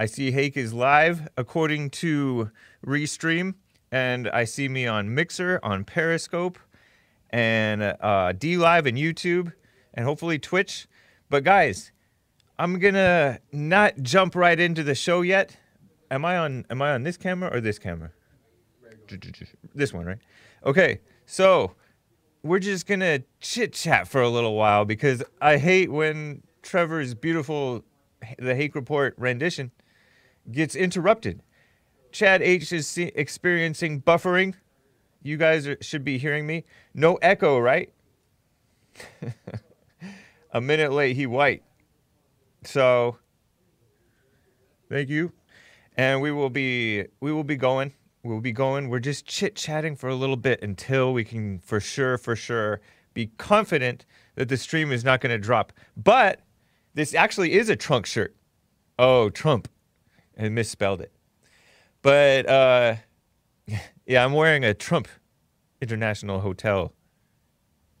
[0.00, 2.52] I see Hake is live according to
[2.86, 3.54] Restream,
[3.90, 6.56] and I see me on Mixer, on Periscope,
[7.30, 9.52] and uh, D Live and YouTube,
[9.92, 10.86] and hopefully Twitch.
[11.28, 11.90] But guys,
[12.60, 15.56] I'm gonna not jump right into the show yet.
[16.12, 16.64] Am I on?
[16.70, 18.12] Am I on this camera or this camera?
[19.74, 20.18] This one, right?
[20.64, 21.72] Okay, so
[22.44, 27.82] we're just gonna chit chat for a little while because I hate when Trevor's beautiful
[28.38, 29.72] the Hake Report rendition
[30.50, 31.42] gets interrupted.
[32.12, 34.54] Chad H is see- experiencing buffering.
[35.22, 36.64] You guys are, should be hearing me.
[36.94, 37.92] No echo, right?
[40.52, 41.62] a minute late, he white.
[42.64, 43.18] So,
[44.88, 45.32] thank you,
[45.96, 47.92] and we will be we will be going.
[48.24, 48.88] We'll be going.
[48.88, 52.80] We're just chit chatting for a little bit until we can, for sure, for sure,
[53.14, 54.04] be confident
[54.34, 55.72] that the stream is not going to drop.
[55.96, 56.40] But
[56.94, 58.34] this actually is a trunk shirt.
[58.98, 59.68] Oh, Trump.
[60.38, 61.12] I misspelled it.
[62.02, 62.96] But uh,
[64.06, 65.08] yeah, I'm wearing a Trump
[65.80, 66.92] International Hotel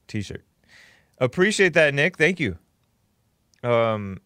[0.06, 0.44] t shirt.
[1.18, 2.16] Appreciate that, Nick.
[2.16, 2.58] Thank you.
[3.62, 4.20] Um,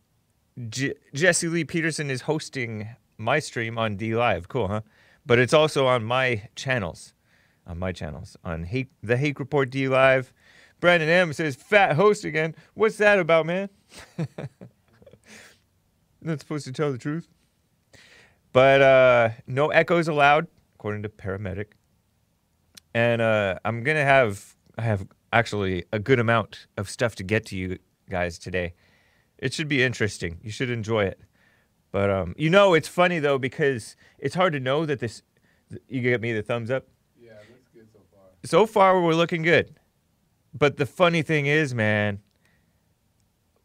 [0.68, 4.48] J- Jesse Lee Peterson is hosting my stream on D Live.
[4.48, 4.82] Cool, huh?
[5.24, 7.14] But it's also on my channels.
[7.66, 8.36] On my channels.
[8.44, 10.32] On Hate, the Hake Report D Live.
[10.80, 12.56] Brandon M says, fat host again.
[12.74, 13.68] What's that about, man?
[16.20, 17.28] Not supposed to tell the truth.
[18.52, 21.72] But uh, no echoes allowed, according to paramedic.
[22.94, 27.46] And uh, I'm gonna have I have actually a good amount of stuff to get
[27.46, 27.78] to you
[28.10, 28.74] guys today.
[29.38, 30.38] It should be interesting.
[30.42, 31.20] You should enjoy it.
[31.90, 35.22] But um, you know, it's funny though because it's hard to know that this.
[35.88, 36.86] You get me the thumbs up.
[37.18, 38.24] Yeah, looks good so far.
[38.44, 39.74] So far, we're looking good.
[40.52, 42.20] But the funny thing is, man.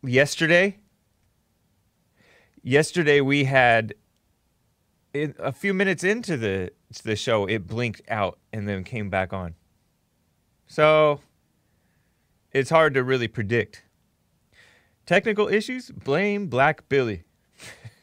[0.03, 0.77] Yesterday,
[2.63, 3.93] yesterday we had
[5.13, 6.71] a few minutes into the
[7.03, 9.55] the show, it blinked out and then came back on.
[10.67, 11.21] So
[12.51, 13.83] it's hard to really predict.
[15.05, 15.89] Technical issues?
[15.89, 17.23] Blame Black Billy.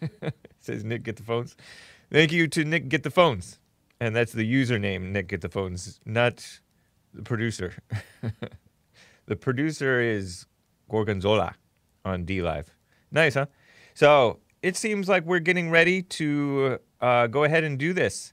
[0.61, 1.57] Says Nick Get the Phones.
[2.11, 3.59] Thank you to Nick Get the Phones.
[4.01, 6.61] And that's the username, Nick Get the Phones, not
[7.13, 7.75] the producer.
[9.27, 10.47] the producer is
[10.91, 11.55] Gorgonzola
[12.05, 12.75] on D Live.
[13.11, 13.47] Nice, huh?
[13.95, 18.33] So it seems like we're getting ready to uh, go ahead and do this.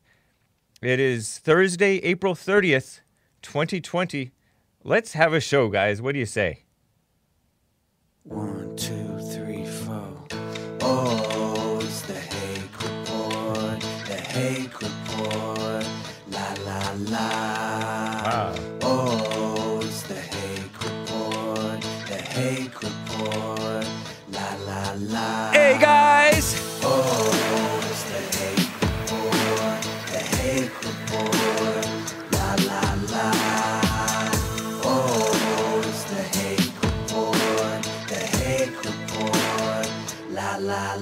[0.81, 3.01] It is Thursday, April 30th,
[3.41, 4.31] 2020.
[4.83, 6.01] Let's have a show, guys.
[6.01, 6.63] What do you say?
[8.23, 10.25] One, two, three, four.
[10.79, 11.20] Oh,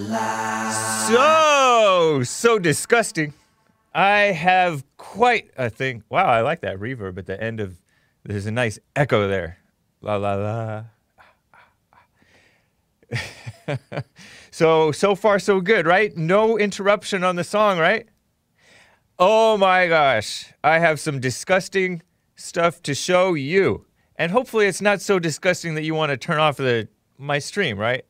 [0.10, 3.34] So, so disgusting.
[3.94, 6.04] I have quite a thing.
[6.10, 7.80] Wow, I like that reverb at the end of.
[8.24, 9.60] There's a nice echo there.
[10.02, 10.84] La la la.
[14.52, 16.16] so, so far, so good, right?
[16.18, 18.08] No interruption on the song, right?
[19.18, 20.52] Oh my gosh.
[20.64, 22.02] I have some disgusting
[22.36, 23.86] stuff to show you.
[24.16, 26.88] And hopefully, it's not so disgusting that you want to turn off the
[27.18, 28.06] my stream, right?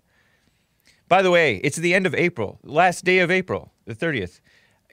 [1.09, 4.41] By the way, it's the end of April, last day of April, the 30th.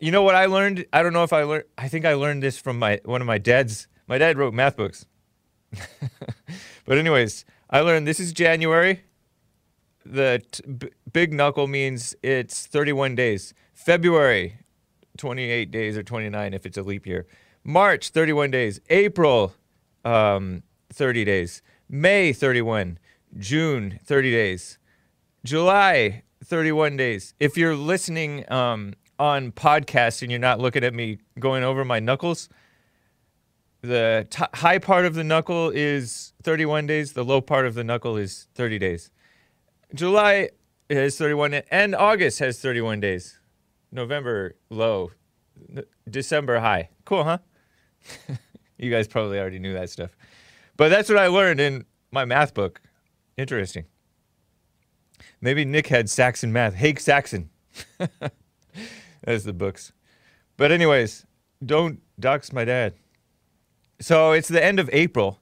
[0.00, 0.86] You know what I learned?
[0.92, 1.64] I don't know if I learned.
[1.76, 3.86] I think I learned this from my one of my dad's.
[4.08, 5.04] My dad wrote math books.
[6.84, 9.02] but anyways, I learned this is January.
[10.04, 10.42] The
[11.12, 13.52] big knuckle means it's 31 days.
[13.74, 14.58] February,
[15.18, 17.26] 28 days or 29 if it's a leap year.
[17.62, 18.80] March, 31 days.
[18.88, 19.52] April,
[20.04, 20.62] um,
[20.92, 21.62] 30 days.
[21.88, 22.98] May, 31.
[23.38, 24.78] June, 30 days.
[25.46, 27.32] July, 31 days.
[27.38, 32.00] If you're listening um, on podcast and you're not looking at me going over my
[32.00, 32.48] knuckles,
[33.80, 37.12] the t- high part of the knuckle is 31 days.
[37.12, 39.12] The low part of the knuckle is 30 days.
[39.94, 40.50] July
[40.90, 43.38] has 31, and August has 31 days.
[43.92, 45.12] November low,
[46.10, 46.88] December high.
[47.04, 47.38] Cool, huh?
[48.78, 50.10] you guys probably already knew that stuff.
[50.76, 52.80] But that's what I learned in my math book.
[53.36, 53.84] Interesting.
[55.40, 56.74] Maybe Nick had Saxon math.
[56.74, 57.50] Hake Saxon.
[59.24, 59.92] That's the books.
[60.56, 61.26] But, anyways,
[61.64, 62.94] don't dox my dad.
[64.00, 65.40] So it's the end of April,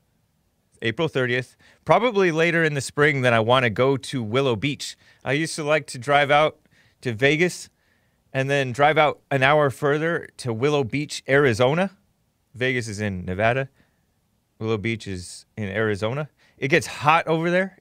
[0.80, 1.56] April 30th.
[1.84, 4.96] Probably later in the spring that I want to go to Willow Beach.
[5.24, 6.58] I used to like to drive out
[7.00, 7.68] to Vegas
[8.32, 11.90] and then drive out an hour further to Willow Beach, Arizona.
[12.54, 13.68] Vegas is in Nevada.
[14.58, 16.28] Willow Beach is in Arizona.
[16.56, 17.78] It gets hot over there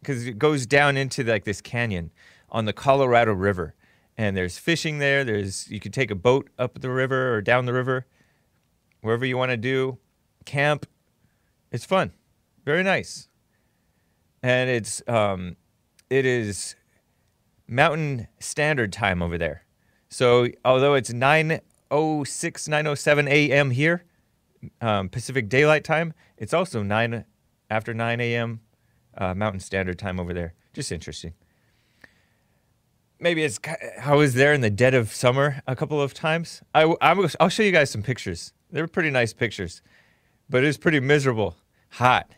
[0.00, 2.10] because it goes down into like this canyon
[2.50, 3.74] on the Colorado River,
[4.16, 5.24] and there's fishing there.
[5.24, 8.06] There's you can take a boat up the river or down the river,
[9.00, 9.98] wherever you want to do,
[10.44, 10.86] camp.
[11.70, 12.12] It's fun,
[12.64, 13.28] very nice,
[14.42, 15.56] and it's um,
[16.08, 16.74] it is
[17.68, 19.64] Mountain Standard Time over there.
[20.08, 21.60] So although it's 9:06,
[21.90, 23.70] 9:07 a.m.
[23.70, 24.04] here,
[24.80, 27.24] um, Pacific Daylight Time, it's also 9
[27.70, 28.60] after 9 a.m.
[29.20, 30.54] Uh, Mountain Standard Time over there.
[30.72, 31.34] Just interesting.
[33.20, 33.60] Maybe it's
[34.02, 36.62] I was there in the dead of summer a couple of times.
[36.74, 38.54] I, w- I was, I'll show you guys some pictures.
[38.70, 39.82] They were pretty nice pictures,
[40.48, 41.56] but it was pretty miserable,
[41.90, 42.30] hot.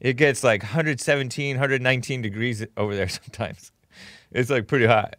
[0.00, 3.70] It gets like 117, 119 degrees over there sometimes.
[4.32, 5.16] It's like pretty hot.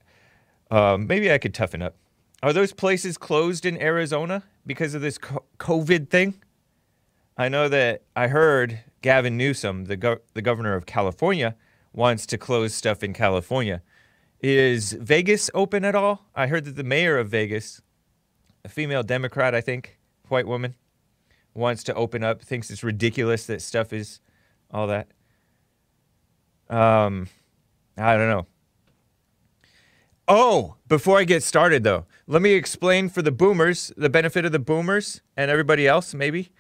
[0.70, 1.96] Um, maybe I could toughen up.
[2.44, 6.36] Are those places closed in Arizona because of this COVID thing?
[7.38, 11.56] I know that I heard Gavin Newsom, the gov- the governor of California,
[11.94, 13.82] wants to close stuff in California.
[14.42, 16.26] Is Vegas open at all?
[16.36, 17.82] I heard that the mayor of Vegas,
[18.64, 19.98] a female Democrat, I think,
[20.28, 20.76] white woman,
[21.54, 22.42] wants to open up.
[22.42, 24.20] Thinks it's ridiculous that stuff is
[24.72, 25.08] all that.
[26.70, 27.28] Um,
[27.98, 28.46] I don't know.
[30.28, 34.52] Oh, before I get started though, let me explain for the boomers, the benefit of
[34.52, 36.52] the boomers and everybody else, maybe.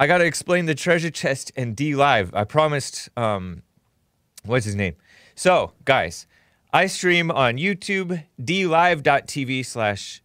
[0.00, 2.34] I got to explain the treasure chest and D Live.
[2.34, 3.64] I promised, um,
[4.46, 4.96] what's his name?
[5.34, 6.26] So, guys,
[6.72, 10.22] I stream on YouTube, dlive.tv slash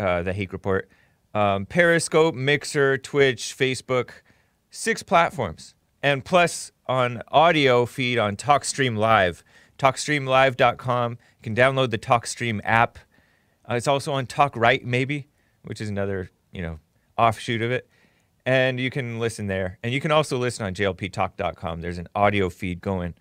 [0.00, 0.88] uh, the Hake Report,
[1.34, 4.22] um, Periscope, Mixer, Twitch, Facebook,
[4.70, 5.74] six platforms.
[6.02, 9.44] And plus on audio feed on TalkStream Live,
[9.78, 11.12] talkstreamlive.com.
[11.12, 12.98] You can download the TalkStream app.
[13.70, 15.28] Uh, it's also on TalkRight, maybe,
[15.64, 16.78] which is another, you know,
[17.18, 17.86] offshoot of it.
[18.48, 19.78] And you can listen there.
[19.82, 21.82] And you can also listen on jlptalk.com.
[21.82, 23.12] There's an audio feed going.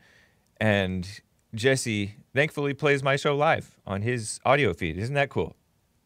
[0.56, 1.06] And
[1.54, 4.98] Jesse thankfully plays my show live on his audio feed.
[4.98, 5.58] Isn't that cool?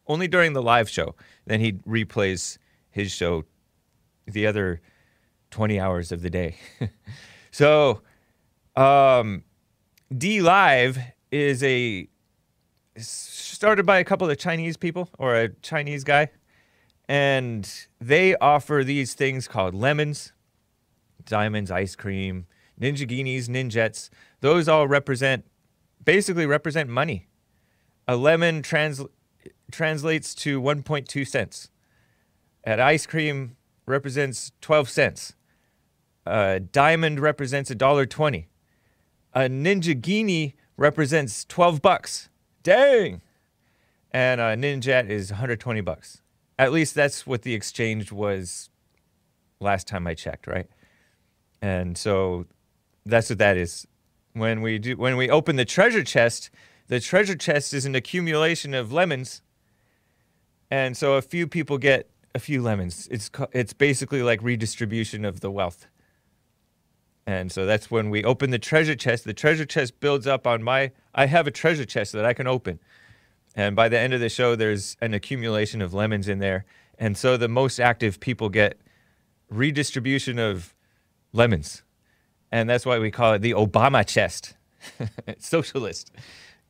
[0.08, 1.14] Only during the live show.
[1.46, 2.58] Then he replays
[2.90, 3.44] his show
[4.26, 4.80] the other
[5.52, 6.56] 20 hours of the day.
[7.52, 8.00] so,
[8.74, 9.44] um,
[10.18, 10.98] D Live
[11.30, 12.08] is a
[12.96, 16.28] started by a couple of Chinese people or a Chinese guy,
[17.08, 17.68] and
[18.00, 20.32] they offer these things called lemons,
[21.24, 22.46] diamonds, ice cream,
[22.80, 24.10] ninjaghinis, ninjets.
[24.40, 25.44] Those all represent,
[26.04, 27.28] basically represent money.
[28.08, 29.02] A lemon trans,
[29.70, 31.70] translates to 1.2 cents.
[32.64, 33.56] An ice cream
[33.86, 35.34] represents 12 cents.
[36.24, 38.48] A diamond represents a dollar twenty.
[39.34, 42.28] A ninjaghini represents 12 bucks.
[42.62, 43.22] Dang!
[44.12, 46.21] And a ninjet is 120 bucks.
[46.58, 48.70] At least that's what the exchange was
[49.60, 50.68] last time I checked, right?
[51.60, 52.46] And so
[53.06, 53.86] that's what that is.
[54.34, 56.50] When we do when we open the treasure chest,
[56.88, 59.42] the treasure chest is an accumulation of lemons.
[60.70, 63.08] And so a few people get a few lemons.
[63.10, 65.86] It's it's basically like redistribution of the wealth.
[67.26, 69.24] And so that's when we open the treasure chest.
[69.24, 70.90] The treasure chest builds up on my.
[71.14, 72.80] I have a treasure chest that I can open.
[73.54, 76.64] And by the end of the show, there's an accumulation of lemons in there.
[76.98, 78.78] And so the most active people get
[79.50, 80.74] redistribution of
[81.32, 81.82] lemons.
[82.50, 84.54] And that's why we call it the Obama chest.
[85.38, 86.10] Socialist.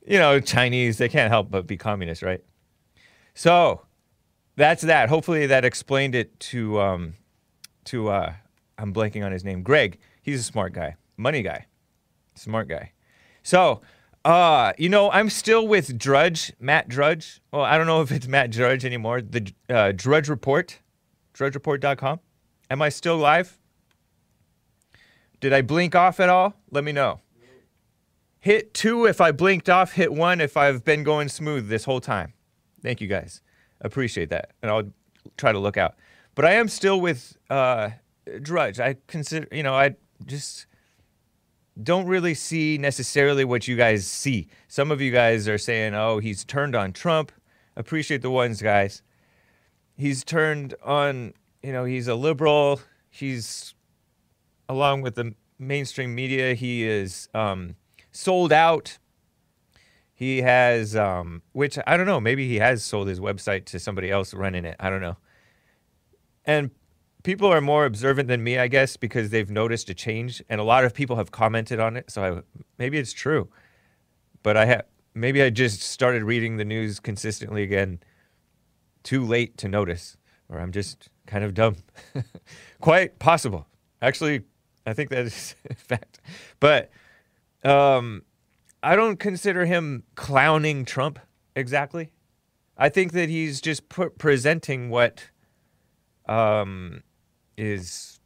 [0.06, 2.42] You know, Chinese, they can't help but be communist, right?
[3.34, 3.82] So
[4.56, 5.08] that's that.
[5.08, 7.14] Hopefully that explained it to, um,
[7.84, 8.32] to uh,
[8.78, 9.98] I'm blanking on his name, Greg.
[10.22, 11.66] He's a smart guy, money guy,
[12.34, 12.92] smart guy.
[13.42, 13.80] So,
[14.24, 17.40] uh, you know, I'm still with Drudge, Matt Drudge.
[17.52, 19.20] Well, I don't know if it's Matt Drudge anymore.
[19.20, 20.78] The uh, Drudge Report,
[21.34, 22.20] drudgereport.com.
[22.70, 23.58] Am I still live?
[25.40, 26.54] Did I blink off at all?
[26.70, 27.20] Let me know.
[28.38, 32.00] Hit two if I blinked off, hit one if I've been going smooth this whole
[32.00, 32.32] time.
[32.82, 33.40] Thank you guys.
[33.80, 34.50] Appreciate that.
[34.62, 34.90] And I'll
[35.36, 35.94] try to look out.
[36.34, 37.90] But I am still with uh,
[38.40, 38.80] Drudge.
[38.80, 39.94] I consider, you know, I
[40.26, 40.66] just
[41.80, 44.48] don't really see necessarily what you guys see.
[44.68, 47.32] Some of you guys are saying, oh, he's turned on Trump.
[47.76, 49.02] Appreciate the ones, guys.
[49.96, 52.80] He's turned on, you know, he's a liberal.
[53.08, 53.74] He's,
[54.68, 57.76] along with the mainstream media, he is um,
[58.10, 58.98] sold out.
[60.12, 64.10] He has, um, which I don't know, maybe he has sold his website to somebody
[64.10, 64.76] else running it.
[64.78, 65.16] I don't know.
[66.44, 66.70] And
[67.22, 70.64] people are more observant than me, I guess, because they've noticed a change, and a
[70.64, 72.10] lot of people have commented on it.
[72.10, 73.48] So I, maybe it's true,
[74.42, 78.00] but I have maybe I just started reading the news consistently again
[79.02, 80.16] too late to notice,
[80.48, 81.76] or I'm just kind of dumb.
[82.80, 83.66] Quite possible.
[84.00, 84.42] Actually,
[84.86, 86.20] I think that is a fact.
[86.60, 86.90] But
[87.64, 88.22] um,
[88.82, 91.18] I don't consider him clowning Trump
[91.54, 92.12] exactly.
[92.76, 95.30] I think that he's just presenting what
[96.26, 97.02] um,
[97.56, 98.20] is.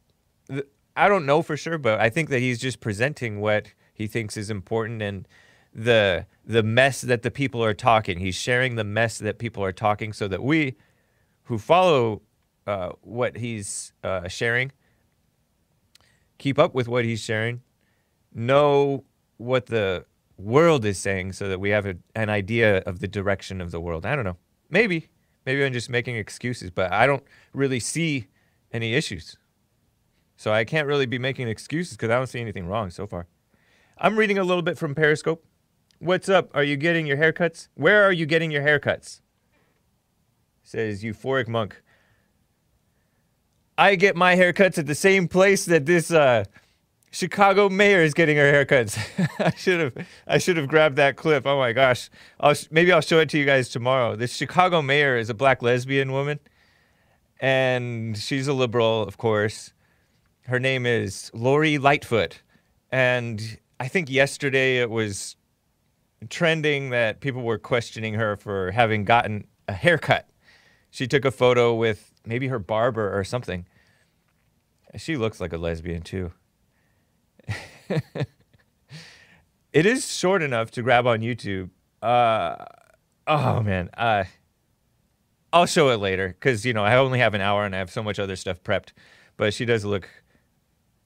[0.95, 4.35] I don't know for sure, but I think that he's just presenting what he thinks
[4.35, 5.27] is important and
[5.73, 8.19] the the mess that the people are talking.
[8.19, 10.75] He's sharing the mess that people are talking, so that we,
[11.43, 12.21] who follow
[12.65, 14.71] uh, what he's uh, sharing,
[16.37, 17.61] keep up with what he's sharing,
[18.33, 19.03] know
[19.37, 20.05] what the
[20.37, 23.79] world is saying, so that we have a, an idea of the direction of the
[23.79, 24.05] world.
[24.05, 24.37] I don't know.
[24.69, 25.09] Maybe,
[25.45, 28.27] maybe I'm just making excuses, but I don't really see
[28.71, 29.37] any issues.
[30.35, 33.27] So I can't really be making excuses because I don't see anything wrong so far.
[33.97, 35.43] I'm reading a little bit from Periscope.
[35.99, 36.51] What's up?
[36.53, 37.69] Are you getting your haircuts?
[37.73, 39.21] Where are you getting your haircuts?
[40.61, 41.81] Says Euphoric Monk.
[43.79, 46.43] I get my haircuts at the same place that this uh,
[47.11, 48.97] Chicago mayor is getting her haircuts.
[49.39, 51.47] I should have I should have grabbed that clip.
[51.47, 52.09] Oh my gosh.
[52.39, 54.15] I'll sh- maybe I'll show it to you guys tomorrow.
[54.15, 56.39] This Chicago mayor is a black lesbian woman
[57.39, 59.73] and she's a liberal, of course.
[60.45, 62.41] Her name is Lori Lightfoot.
[62.91, 65.35] And I think yesterday it was
[66.29, 70.27] trending that people were questioning her for having gotten a haircut.
[70.89, 73.65] She took a photo with maybe her barber or something.
[74.95, 76.31] She looks like a lesbian too.
[79.73, 81.69] it is short enough to grab on YouTube.
[82.01, 82.55] Uh,
[83.27, 84.23] oh man, uh,
[85.57, 87.89] I'll show it later because you know I only have an hour and I have
[87.89, 88.89] so much other stuff prepped.
[89.37, 90.07] But she does look.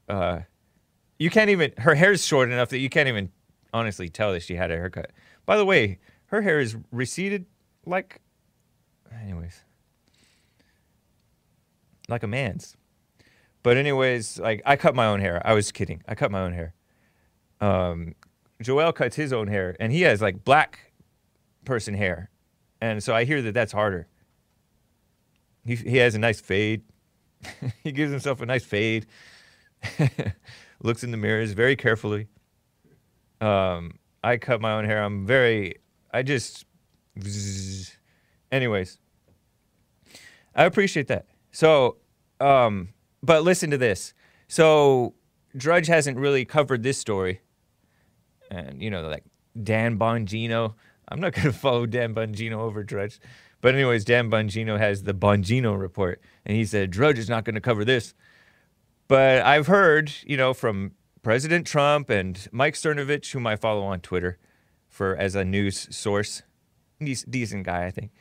[0.09, 0.41] Uh,
[1.17, 1.71] you can't even.
[1.77, 3.29] Her hair's short enough that you can't even
[3.73, 5.11] honestly tell that she had a haircut.
[5.45, 7.45] By the way, her hair is receded
[7.85, 8.19] like.
[9.23, 9.63] Anyways.
[12.09, 12.75] Like a man's.
[13.63, 15.41] But anyways, like I cut my own hair.
[15.45, 16.03] I was kidding.
[16.09, 16.73] I cut my own hair.
[17.61, 18.15] Um,
[18.61, 20.91] Joel cuts his own hair, and he has like black
[21.63, 22.29] person hair,
[22.81, 24.07] and so I hear that that's harder.
[25.65, 26.83] He he has a nice fade.
[27.83, 29.05] he gives himself a nice fade.
[30.83, 32.27] Looks in the mirrors very carefully.
[33.39, 35.03] Um, I cut my own hair.
[35.03, 35.75] I'm very.
[36.11, 36.65] I just.
[38.51, 38.97] Anyways,
[40.55, 41.25] I appreciate that.
[41.51, 41.97] So,
[42.39, 42.89] um,
[43.23, 44.13] but listen to this.
[44.47, 45.13] So,
[45.55, 47.41] Drudge hasn't really covered this story.
[48.49, 49.23] And, you know, like
[49.61, 50.75] Dan Bongino.
[51.09, 53.19] I'm not going to follow Dan Bongino over Drudge.
[53.61, 56.21] But, anyways, Dan Bongino has the Bongino report.
[56.45, 58.13] And he said, Drudge is not going to cover this.
[59.07, 63.99] But I've heard, you know, from President Trump and Mike Cernovich, whom I follow on
[63.99, 64.39] Twitter
[64.89, 66.41] for as a news source,
[66.99, 68.11] Dec- decent guy, I think.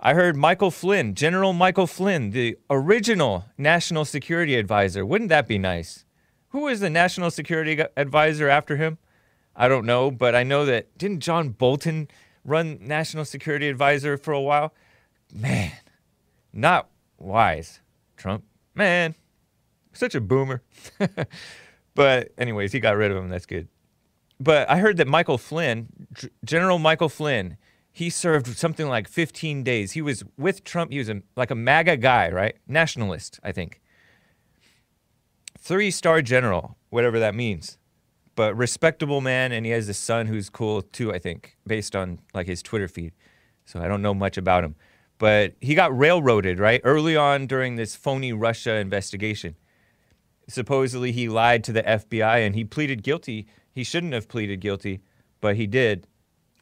[0.00, 5.06] I heard Michael Flynn, General Michael Flynn, the original national security advisor.
[5.06, 6.04] Wouldn't that be nice?
[6.48, 8.98] Who was the national security advisor after him?
[9.54, 12.08] I don't know, but I know that didn't John Bolton
[12.44, 14.74] run national security advisor for a while?
[15.32, 15.72] Man,
[16.52, 17.80] not wise.
[18.16, 18.44] Trump,
[18.74, 19.14] man,
[19.92, 20.62] such a boomer.
[21.94, 23.28] but anyways, he got rid of him.
[23.28, 23.68] That's good.
[24.38, 27.56] But I heard that Michael Flynn, G- General Michael Flynn,
[27.92, 29.92] he served something like 15 days.
[29.92, 30.92] He was with Trump.
[30.92, 32.56] He was a, like a MAGA guy, right?
[32.66, 33.80] Nationalist, I think.
[35.58, 37.78] Three star general, whatever that means.
[38.34, 42.18] But respectable man, and he has a son who's cool too, I think, based on
[42.34, 43.12] like his Twitter feed.
[43.66, 44.74] So I don't know much about him.
[45.18, 46.80] But he got railroaded, right?
[46.82, 49.54] Early on during this phony Russia investigation
[50.48, 53.46] supposedly he lied to the FBI and he pleaded guilty.
[53.72, 55.00] He shouldn't have pleaded guilty,
[55.40, 56.06] but he did.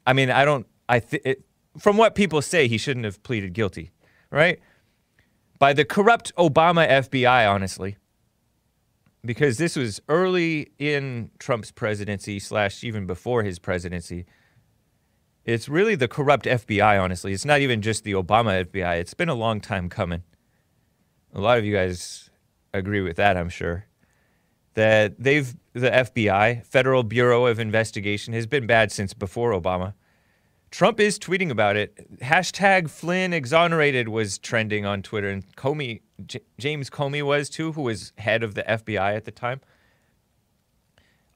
[0.07, 0.67] I mean, I don't.
[0.89, 1.45] I th- it,
[1.79, 3.91] from what people say, he shouldn't have pleaded guilty,
[4.31, 4.59] right?
[5.59, 7.97] By the corrupt Obama FBI, honestly,
[9.25, 14.27] because this was early in Trump's presidency slash even before his presidency.
[15.45, 17.33] It's really the corrupt FBI, honestly.
[17.33, 18.99] It's not even just the Obama FBI.
[18.99, 20.23] It's been a long time coming.
[21.35, 22.31] A lot of you guys
[22.73, 23.87] agree with that, I'm sure.
[24.75, 29.95] That they've, the FBI, Federal Bureau of Investigation, has been bad since before Obama.
[30.71, 32.21] Trump is tweeting about it.
[32.21, 37.83] Hashtag Flynn exonerated was trending on Twitter, and Comey, J- James Comey was too, who
[37.83, 39.61] was head of the FBI at the time.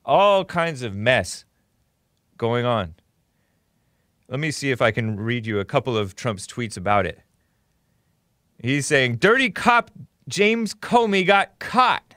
[0.04, 1.44] All kinds of mess
[2.36, 2.94] going on.
[4.28, 7.20] Let me see if I can read you a couple of Trump's tweets about it.
[8.58, 9.90] He's saying, Dirty cop
[10.28, 12.14] James Comey got caught.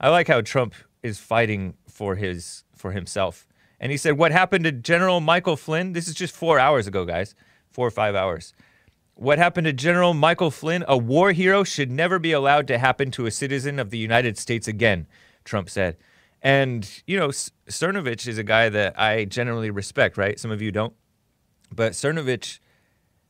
[0.00, 3.46] I like how Trump is fighting for his for himself
[3.80, 5.92] And he said, What happened to General Michael Flynn?
[5.92, 7.34] This is just four hours ago, guys.
[7.70, 8.52] Four or five hours.
[9.18, 13.10] What happened to General Michael Flynn, a war hero, should never be allowed to happen
[13.12, 15.06] to a citizen of the United States again,
[15.42, 15.96] Trump said.
[16.42, 20.38] And, you know, Cernovich is a guy that I generally respect, right?
[20.38, 20.92] Some of you don't.
[21.74, 22.58] But Cernovich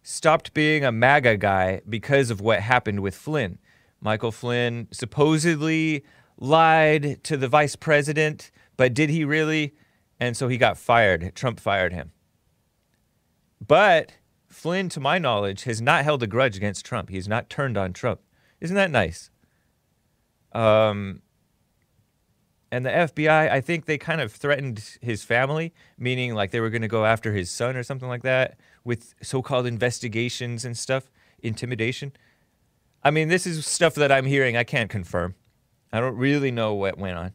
[0.02, 3.60] stopped being a MAGA guy because of what happened with Flynn.
[4.00, 6.04] Michael Flynn supposedly
[6.36, 9.76] lied to the vice president, but did he really?
[10.18, 11.32] And so he got fired.
[11.36, 12.10] Trump fired him.
[13.64, 14.14] But
[14.56, 17.10] Flynn, to my knowledge, has not held a grudge against Trump.
[17.10, 18.20] He has not turned on Trump.
[18.58, 19.30] Isn't that nice?
[20.52, 21.20] Um,
[22.72, 26.70] and the FBI, I think they kind of threatened his family, meaning like they were
[26.70, 30.74] going to go after his son or something like that with so called investigations and
[30.74, 31.10] stuff,
[31.42, 32.12] intimidation.
[33.04, 34.56] I mean, this is stuff that I'm hearing.
[34.56, 35.34] I can't confirm.
[35.92, 37.32] I don't really know what went on.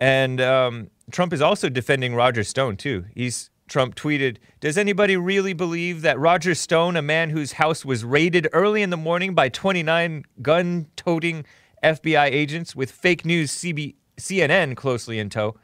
[0.00, 3.04] And um, Trump is also defending Roger Stone, too.
[3.14, 8.04] He's Trump tweeted, Does anybody really believe that Roger Stone, a man whose house was
[8.04, 11.46] raided early in the morning by 29 gun toting
[11.82, 15.54] FBI agents with fake news CB- CNN closely in tow,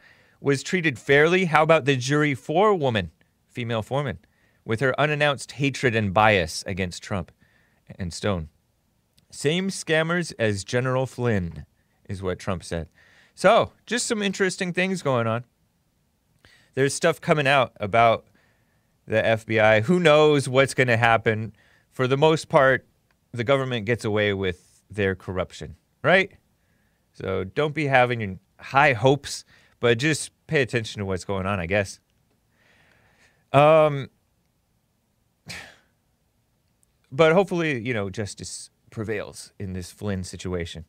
[0.40, 1.46] was treated fairly?
[1.46, 3.10] How about the jury forewoman,
[3.48, 4.20] female foreman,
[4.64, 7.32] with her unannounced hatred and bias against Trump
[7.98, 8.48] and Stone?
[9.32, 11.66] Same scammers as General Flynn,
[12.08, 12.88] is what Trump said.
[13.34, 15.44] So, just some interesting things going on.
[16.76, 18.26] There's stuff coming out about
[19.06, 19.84] the FBI.
[19.84, 21.54] Who knows what's going to happen?
[21.90, 22.86] For the most part,
[23.32, 26.30] the government gets away with their corruption, right?
[27.14, 29.46] So don't be having high hopes,
[29.80, 31.98] but just pay attention to what's going on, I guess.
[33.54, 34.10] Um,
[37.10, 40.84] but hopefully, you know, justice prevails in this Flynn situation.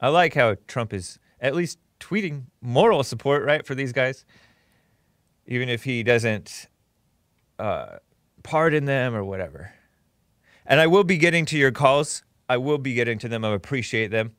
[0.00, 4.24] I like how Trump is at least tweeting moral support, right, for these guys,
[5.46, 6.68] even if he doesn't
[7.58, 7.96] uh,
[8.42, 9.72] pardon them or whatever.
[10.66, 12.22] And I will be getting to your calls.
[12.48, 13.44] I will be getting to them.
[13.44, 14.32] I appreciate them.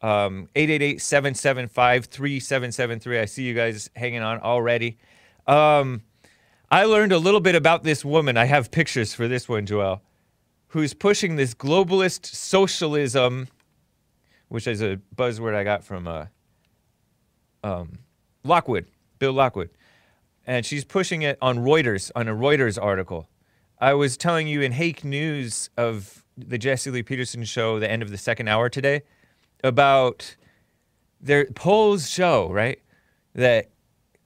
[0.00, 3.20] Um, 888-775-3773.
[3.20, 4.98] I see you guys hanging on already.
[5.46, 6.02] Um,
[6.70, 8.36] I learned a little bit about this woman.
[8.36, 10.02] I have pictures for this one, Joel,
[10.68, 13.48] who's pushing this globalist socialism,
[14.48, 16.26] which is a buzzword I got from uh,
[17.62, 17.98] um,
[18.42, 18.86] Lockwood,
[19.18, 19.70] Bill Lockwood.
[20.46, 23.28] And she's pushing it on Reuters, on a Reuters article.
[23.78, 28.02] I was telling you in Hake News of the Jesse Lee Peterson show, the end
[28.02, 29.02] of the second hour today,
[29.62, 30.36] about
[31.20, 32.80] their polls show, right,
[33.34, 33.70] that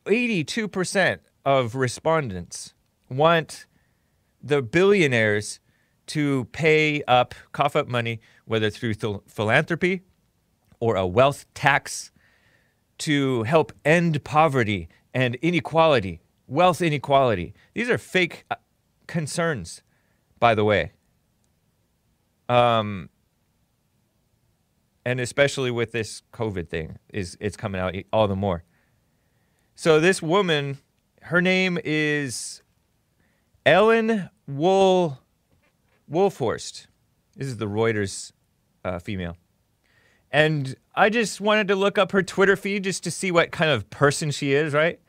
[0.07, 2.74] 82% of respondents
[3.09, 3.66] want
[4.42, 5.61] the billionaires
[6.07, 10.02] to pay up, cough up money, whether through th- philanthropy
[10.81, 12.12] or a wealth tax
[12.98, 17.55] to help end poverty and inequality, wealth inequality.
[17.72, 18.57] These are fake uh,
[19.07, 19.83] concerns,
[20.38, 20.92] by the way.
[22.50, 23.09] Um,
[25.07, 28.64] and especially with this COVID thing, is it's coming out all the more.
[29.74, 30.79] So this woman,
[31.22, 32.62] her name is
[33.64, 35.18] Ellen Wool
[36.12, 36.88] Wulfhorst.
[37.37, 38.33] This is the Reuters
[38.85, 39.38] uh, female.
[40.31, 43.70] And I just wanted to look up her Twitter feed just to see what kind
[43.70, 45.00] of person she is, right?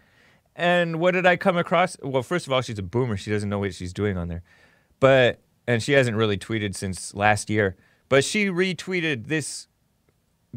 [0.58, 1.96] And what did I come across?
[2.02, 3.16] Well, first of all, she's a boomer.
[3.16, 4.42] She doesn't know what she's doing on there.
[5.00, 7.78] But, and she hasn't really tweeted since last year.
[8.10, 9.68] But she retweeted this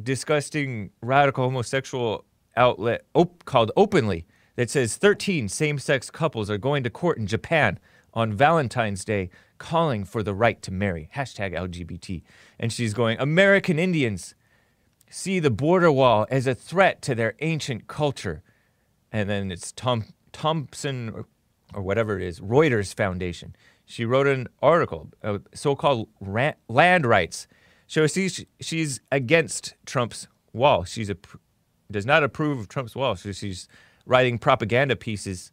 [0.02, 2.24] disgusting radical homosexual
[2.56, 7.26] outlet op- called Openly that says 13 same sex couples are going to court in
[7.26, 7.78] Japan
[8.14, 11.10] on Valentine's Day calling for the right to marry.
[11.14, 12.22] Hashtag LGBT.
[12.58, 14.34] And she's going, American Indians
[15.10, 18.42] see the border wall as a threat to their ancient culture.
[19.12, 21.26] And then it's Tom Thompson or,
[21.74, 23.56] or whatever it is, Reuters Foundation.
[23.84, 27.48] She wrote an article, uh, so-called land rights
[27.90, 30.84] so she's against Trump's wall.
[30.84, 31.16] She's a,
[31.90, 33.16] does not approve of Trump's wall.
[33.16, 33.66] So she's
[34.06, 35.50] writing propaganda pieces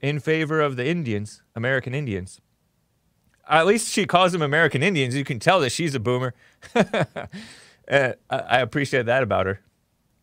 [0.00, 2.40] in favor of the Indians, American Indians.
[3.46, 5.14] At least she calls them American Indians.
[5.14, 6.32] You can tell that she's a boomer.
[6.74, 9.60] uh, I appreciate that about her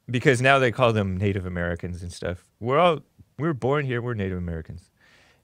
[0.09, 2.45] because now they call them Native Americans and stuff.
[2.59, 2.99] We're all
[3.39, 4.01] we are born here.
[4.01, 4.89] We're Native Americans.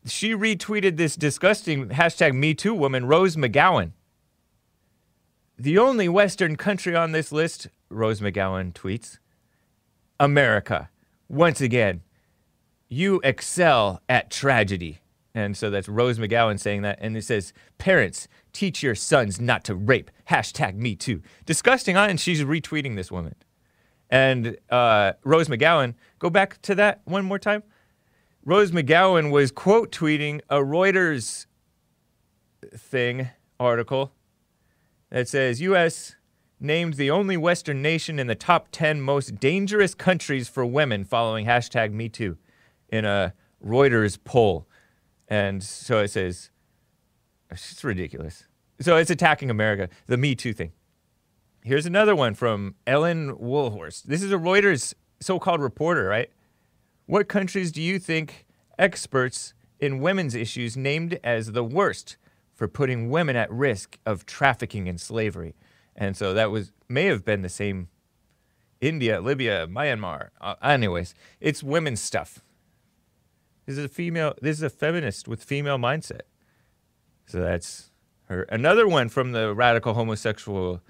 [0.06, 3.92] She retweeted this disgusting hashtag Me Too woman, Rose McGowan.
[5.58, 9.20] The only Western country on this list, Rose McGowan tweets,
[10.20, 10.90] America.
[11.30, 12.02] Once again,
[12.90, 15.00] you excel at tragedy.
[15.36, 17.00] And so that's Rose McGowan saying that.
[17.02, 20.12] And it says, Parents, teach your sons not to rape.
[20.30, 21.22] Hashtag me too.
[21.46, 22.08] Disgusting, huh?
[22.10, 23.36] And she's retweeting this woman.
[24.14, 27.64] And uh, Rose McGowan, go back to that one more time.
[28.46, 31.48] Rose McGowan was quote tweeting a Reuters
[32.78, 34.14] thing article
[35.10, 36.16] that says U.S.
[36.60, 41.48] named the only Western nation in the top 10 most dangerous countries for women following
[41.48, 42.38] hashtag MeToo
[42.90, 43.34] in a
[43.66, 44.68] Reuters poll.
[45.28, 46.52] And so it says,
[47.50, 48.44] it's ridiculous.
[48.80, 50.72] So it's attacking America, the Me Too thing.
[51.66, 54.04] Here's another one from Ellen Wulfhorst.
[54.04, 56.30] This is a Reuters so called reporter, right?
[57.06, 58.46] What countries do you think
[58.78, 62.18] experts in women's issues named as the worst
[62.54, 65.56] for putting women at risk of trafficking and slavery?
[65.96, 67.88] And so that was may have been the same
[68.82, 70.32] India, Libya, Myanmar.
[70.42, 72.44] Uh, anyways, it's women's stuff.
[73.66, 74.34] This is a female.
[74.42, 76.24] This is a feminist with female mindset.
[77.26, 77.92] So that's
[78.26, 78.42] her.
[78.50, 80.82] Another one from the radical homosexual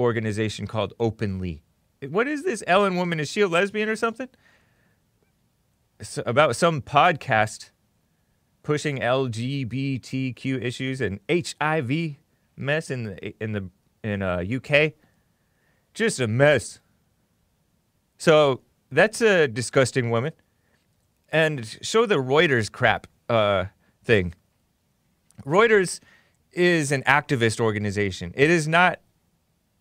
[0.00, 1.62] organization called Openly.
[2.08, 3.18] What is this Ellen woman?
[3.20, 4.28] Is she a lesbian or something?
[6.00, 7.70] So about some podcast
[8.62, 12.16] pushing LGBTQ issues and HIV
[12.56, 13.70] mess in the in the
[14.04, 14.92] in uh, UK.
[15.94, 16.78] Just a mess.
[18.18, 20.32] So that's a disgusting woman.
[21.30, 23.66] And show the Reuters crap uh,
[24.04, 24.34] thing.
[25.44, 26.00] Reuters
[26.52, 28.32] is an activist organization.
[28.34, 29.00] It is not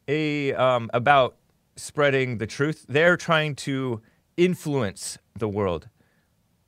[0.07, 1.35] a um, about
[1.75, 2.85] spreading the truth.
[2.87, 4.01] They're trying to
[4.35, 5.89] influence the world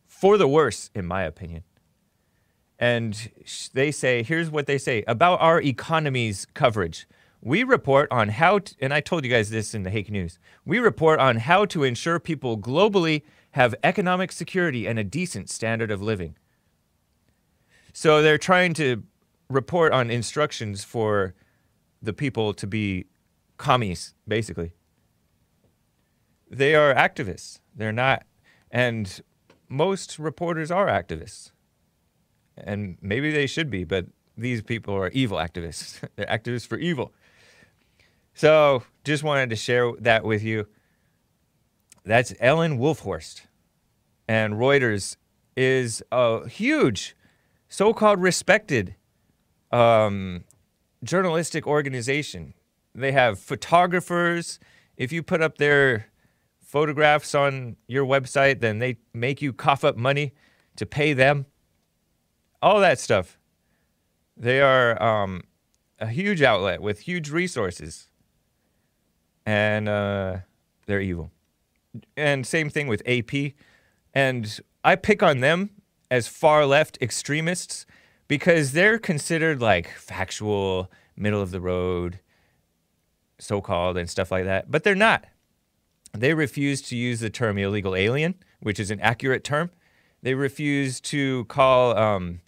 [0.08, 1.64] for the worse, in my opinion.
[2.78, 3.30] And
[3.74, 7.08] they say, here's what they say about our economy's coverage.
[7.42, 10.40] We report on how, and I told you guys this in the Hake News.
[10.66, 15.92] We report on how to ensure people globally have economic security and a decent standard
[15.92, 16.36] of living.
[17.94, 19.04] So they're trying to
[19.50, 21.34] report on instructions for
[22.02, 23.06] the people to be
[23.60, 24.74] commies, basically.
[26.50, 27.60] They are activists.
[27.76, 28.24] They're not,
[28.72, 29.22] and
[29.68, 31.52] most reporters are activists.
[32.58, 36.00] And maybe they should be, but these people are evil activists.
[36.16, 37.14] They're activists for evil.
[38.34, 40.68] So just wanted to share that with you.
[42.04, 43.42] That's Ellen Wulfhorst.
[44.28, 45.18] And Reuters
[45.56, 47.16] is a huge,
[47.68, 48.96] so called respected
[49.72, 50.44] um,
[51.04, 52.54] journalistic organization.
[52.94, 54.60] They have photographers.
[54.98, 56.08] If you put up their
[56.60, 60.34] photographs on your website, then they make you cough up money
[60.76, 61.46] to pay them.
[62.62, 63.40] All that stuff.
[64.38, 65.44] They are um,
[66.00, 68.10] a huge outlet with huge resources.
[69.46, 70.38] And uh,
[70.86, 71.32] they're evil.
[72.16, 73.54] And same thing with AP.
[74.14, 75.72] And I pick on them
[76.12, 77.86] as far left extremists
[78.28, 82.20] because they're considered like factual, middle of the road,
[83.40, 84.70] so called, and stuff like that.
[84.70, 85.26] But they're not.
[86.14, 89.72] They refuse to use the term illegal alien, which is an accurate term.
[90.22, 92.42] They refuse to call um,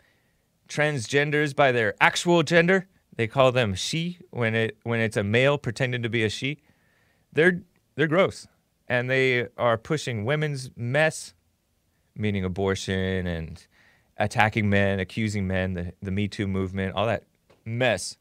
[0.67, 2.87] transgenders by their actual gender.
[3.15, 6.59] They call them she when it when it's a male pretending to be a she.
[7.31, 7.61] They're
[7.95, 8.47] they're gross,
[8.87, 11.33] and they are pushing women's mess,
[12.15, 13.65] meaning abortion and
[14.17, 17.23] attacking men, accusing men, the, the Me Too movement, all that
[17.65, 18.17] mess.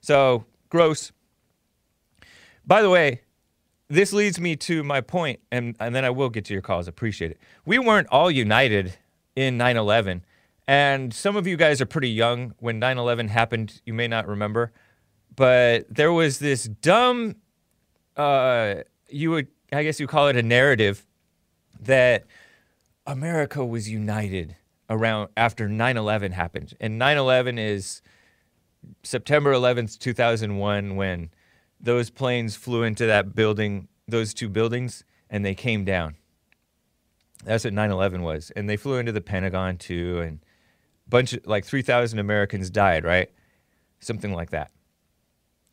[0.00, 1.12] So gross.
[2.70, 3.22] By the way,
[3.88, 6.86] this leads me to my point, and, and then I will get to your calls.
[6.86, 7.40] Appreciate it.
[7.66, 8.96] We weren't all united
[9.34, 10.24] in 9 11.
[10.68, 13.82] And some of you guys are pretty young when 9 11 happened.
[13.84, 14.70] You may not remember.
[15.34, 17.34] But there was this dumb,
[18.16, 21.04] uh, you would, I guess you call it a narrative,
[21.80, 22.24] that
[23.04, 24.54] America was united
[24.88, 26.74] around after 9/11 happened.
[26.78, 28.00] And 9/11 is
[29.02, 31.30] September 11th, 2001 when
[31.80, 36.16] those planes flew into that building, those two buildings and they came down.
[37.44, 38.50] That's what 9/11 was.
[38.50, 40.40] And they flew into the Pentagon too and
[41.06, 43.30] a bunch of like 3,000 Americans died, right?
[44.00, 44.70] Something like that.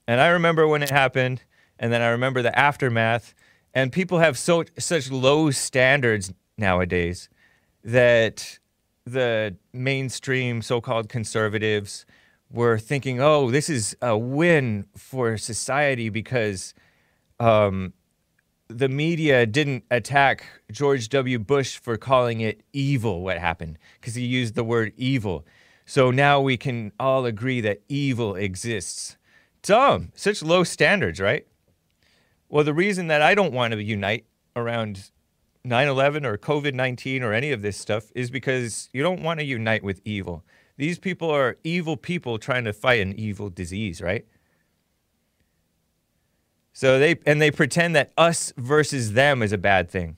[0.08, 1.44] And I remember when it happened
[1.78, 3.34] and then I remember the aftermath
[3.74, 7.30] and people have so such low standards nowadays
[7.84, 8.60] that
[9.06, 12.06] the mainstream so-called conservatives
[12.50, 16.74] were thinking, "Oh, this is a win for society because
[17.40, 17.94] um,
[18.68, 21.40] the media didn't attack George W.
[21.40, 23.22] Bush for calling it evil.
[23.22, 23.78] What happened?
[24.00, 25.46] Because he used the word evil.
[25.86, 29.18] So now we can all agree that evil exists.
[29.62, 30.12] Dumb.
[30.16, 31.48] Such low standards, right?
[32.50, 35.12] Well, the reason that I don't want to unite around
[35.64, 39.40] 9 11 or COVID 19 or any of this stuff is because you don't want
[39.40, 40.44] to unite with evil.
[40.78, 44.26] These people are evil people trying to fight an evil disease, right?
[46.72, 50.18] So they, and they pretend that us versus them is a bad thing.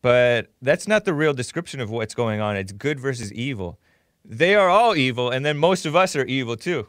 [0.00, 2.56] But that's not the real description of what's going on.
[2.56, 3.78] It's good versus evil.
[4.24, 6.86] They are all evil, and then most of us are evil too.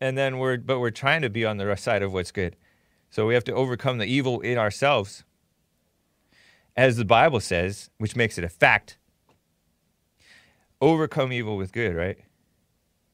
[0.00, 2.56] And then we're, but we're trying to be on the side of what's good.
[3.10, 5.24] So we have to overcome the evil in ourselves,
[6.76, 8.96] as the Bible says, which makes it a fact.
[10.80, 12.18] Overcome evil with good, right?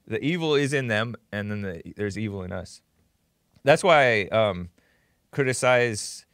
[0.07, 2.81] The evil is in them, and then the, there's evil in us.
[3.65, 4.69] That's why I um,
[5.33, 6.25] criticize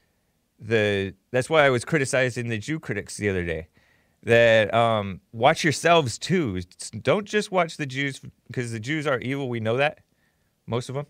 [0.58, 1.14] the.
[1.30, 3.68] That's why I was criticizing the Jew critics the other day.
[4.24, 6.60] That um, watch yourselves too.
[7.00, 9.48] Don't just watch the Jews because the Jews are evil.
[9.48, 10.00] We know that,
[10.66, 11.06] most of them.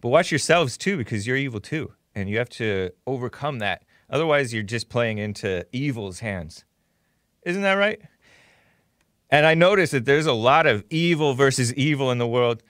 [0.00, 3.84] But watch yourselves too because you're evil too, and you have to overcome that.
[4.10, 6.64] Otherwise, you're just playing into evil's hands.
[7.44, 8.00] Isn't that right?
[9.30, 12.62] And I noticed that there's a lot of evil versus evil in the world.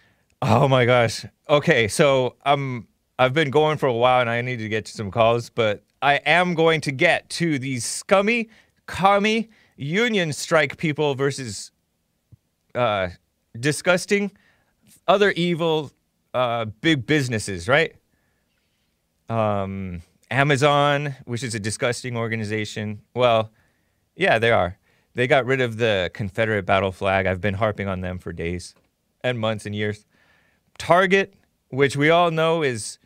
[0.42, 1.24] Oh my gosh.
[1.48, 2.86] Okay, so I'm
[3.18, 5.82] I've been going for a while and I need to get to some calls, but
[6.00, 8.48] I am going to get to these scummy,
[8.86, 11.70] commie union strike people versus
[12.74, 13.08] uh,
[13.58, 14.30] disgusting
[15.06, 15.90] other evil
[16.32, 17.94] uh, big businesses, right?
[19.28, 23.02] Um, Amazon, which is a disgusting organization.
[23.14, 23.50] Well,
[24.16, 24.78] yeah, they are.
[25.14, 27.26] They got rid of the Confederate battle flag.
[27.26, 28.74] I've been harping on them for days
[29.22, 30.06] and months and years.
[30.78, 31.34] Target,
[31.68, 32.98] which we all know is,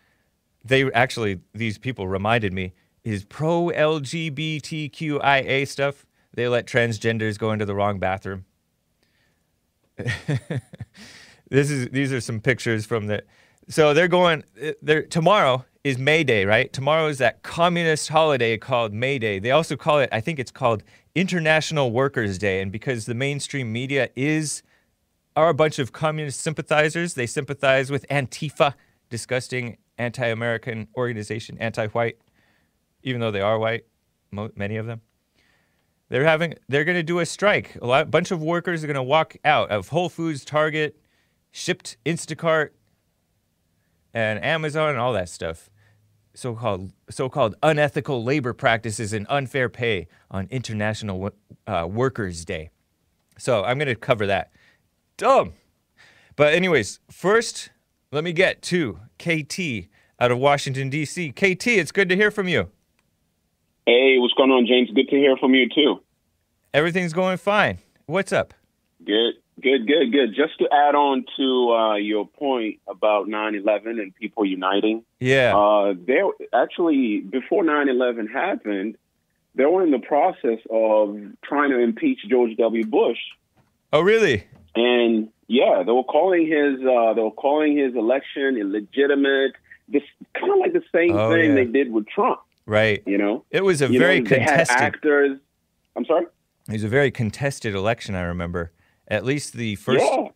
[0.64, 6.06] they actually, these people reminded me, is pro LGBTQIA stuff.
[6.34, 8.44] They let transgenders go into the wrong bathroom.
[9.96, 13.22] this is these are some pictures from the
[13.68, 14.44] so they're going
[14.82, 16.72] they're tomorrow is May Day, right?
[16.72, 19.38] Tomorrow is that communist holiday called May Day.
[19.38, 20.82] They also call it, I think it's called
[21.14, 22.62] International Workers' Day.
[22.62, 24.62] And because the mainstream media is
[25.36, 28.74] are a bunch of communist sympathizers, they sympathize with Antifa,
[29.10, 32.16] disgusting anti-American organization, anti-white,
[33.02, 33.84] even though they are white,
[34.30, 35.02] mo- many of them.
[36.08, 37.76] They're having they're going to do a strike.
[37.82, 40.96] A lot, bunch of workers are going to walk out of Whole Foods, Target,
[41.50, 42.70] shipped Instacart,
[44.14, 45.68] and Amazon and all that stuff
[46.34, 51.30] so-called so-called unethical labor practices and unfair pay on International
[51.66, 52.70] uh, Workers' Day.
[53.38, 54.50] So I'm going to cover that.
[55.16, 55.52] Dumb.
[56.36, 57.70] But anyways, first
[58.10, 59.88] let me get to KT
[60.20, 61.32] out of Washington D.C.
[61.32, 62.70] KT, it's good to hear from you.
[63.86, 64.90] Hey, what's going on, James?
[64.94, 66.00] Good to hear from you too.
[66.72, 67.78] Everything's going fine.
[68.06, 68.54] What's up?
[69.04, 69.34] Good.
[69.62, 70.34] Good, good, good.
[70.34, 75.04] Just to add on to uh, your point about 9/11 and people uniting.
[75.20, 75.56] Yeah.
[75.56, 78.96] Uh, there actually before 9/11 happened,
[79.54, 82.84] they were in the process of trying to impeach George W.
[82.84, 83.18] Bush.
[83.92, 84.44] Oh, really?
[84.74, 89.52] And yeah, they were calling his uh, they were calling his election illegitimate.
[89.88, 90.02] This
[90.34, 91.54] kind of like the same Oh, thing yeah.
[91.56, 92.40] they did with Trump.
[92.66, 93.02] Right.
[93.06, 94.76] You know, It was a You very know, contested.
[94.78, 95.38] actors.
[95.94, 96.24] I'm sorry.
[96.68, 98.14] It was a very contested election.
[98.16, 98.72] I remember.
[99.08, 100.04] At least the first.
[100.04, 100.28] Yeah.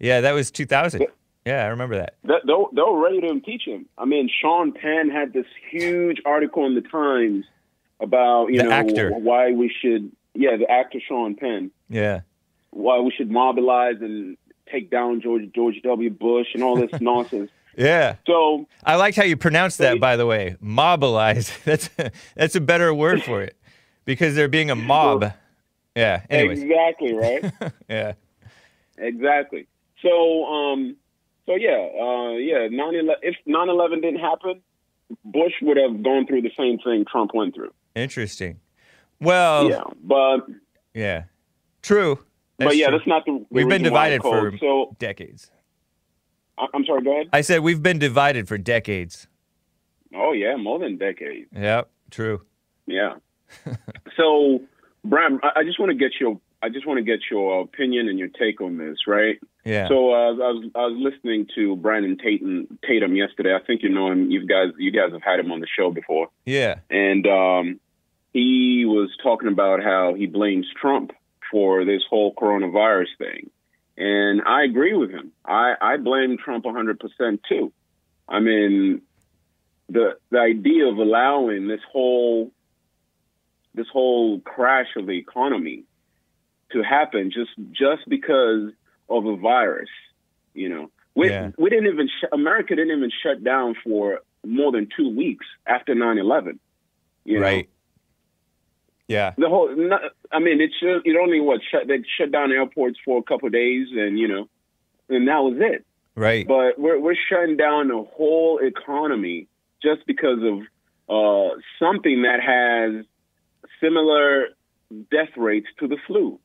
[0.00, 1.06] Yeah, that was 2000.
[1.44, 2.14] Yeah, I remember that.
[2.24, 3.86] They, they, were- they were ready to impeach him.
[3.96, 7.44] I mean, Sean Penn had this huge article in the Times
[8.00, 9.10] about you The know actor.
[9.10, 12.20] why we should yeah the actor Sean Penn Yeah.
[12.70, 14.36] why we should mobilize and
[14.70, 16.10] take down George George W.
[16.10, 17.50] Bush and all this nonsense.
[17.76, 18.16] Yeah.
[18.26, 20.56] So I liked how you pronounced that, by the way.
[20.60, 21.50] Mobilize.
[21.64, 21.90] That's
[22.36, 23.56] that's a better word for it,
[24.04, 25.32] because they're being a mob.
[25.98, 26.22] Yeah.
[26.30, 26.62] Anyways.
[26.62, 27.52] exactly right,
[27.88, 28.12] Yeah.
[28.96, 29.66] exactly.
[30.02, 30.96] So um,
[31.46, 32.68] so yeah, uh, yeah.
[32.68, 34.60] 9/11 if 9/11 didn't happen,
[35.24, 37.72] Bush would have gone through the same thing Trump went through.
[37.94, 38.60] Interesting.
[39.20, 39.68] Well.
[39.70, 40.46] Yeah, but
[40.94, 41.24] Yeah.
[41.82, 42.18] True.
[42.58, 42.98] but yeah, true.
[42.98, 43.44] that's not the.
[43.50, 44.58] We've been reason why I divided for.
[44.58, 45.50] So decades.
[46.58, 47.02] I- I'm sorry.
[47.02, 47.28] Go ahead.
[47.32, 49.26] I said we've been divided for decades.
[50.14, 51.46] Oh yeah, more than a decade.
[51.52, 51.90] Yep.
[52.10, 52.42] True.
[52.86, 53.14] Yeah.
[54.16, 54.60] so,
[55.08, 58.08] Bram, I, I just want to get your I just want to get your opinion
[58.08, 59.38] and your take on this, right?
[59.64, 59.88] Yeah.
[59.88, 63.54] So uh, I was I was listening to Brandon Tatum Tatum yesterday.
[63.54, 64.30] I think you know him.
[64.30, 66.80] You guys you guys have had him on the show before, yeah.
[66.90, 67.80] and um,
[68.32, 71.12] he was talking about how he blames Trump
[71.50, 73.50] for this whole coronavirus thing,
[73.96, 75.32] and I agree with him.
[75.44, 77.72] I I blame Trump 100 percent too.
[78.28, 79.02] I mean,
[79.88, 82.50] the the idea of allowing this whole
[83.78, 85.84] this whole crash of the economy
[86.72, 88.70] to happen just just because
[89.08, 89.88] of a virus,
[90.54, 90.90] you know.
[91.14, 91.50] We Yeah.
[91.56, 95.94] we didn't even sh- America didn't even shut down for more than 2 weeks after
[95.94, 96.58] 9/11.
[97.24, 97.46] You know?
[97.46, 97.68] Right.
[99.08, 99.32] Yeah.
[99.38, 99.68] The whole
[100.30, 103.46] I mean it should it only what shut they shut down airports for a couple
[103.46, 104.48] of days and you know
[105.08, 105.84] and that was it.
[106.14, 106.46] Right.
[106.46, 109.48] But we're we're shutting down the whole economy
[109.82, 110.60] just because of
[111.08, 113.06] uh, something that has
[113.80, 114.48] similar
[115.10, 116.38] death rates to the flu,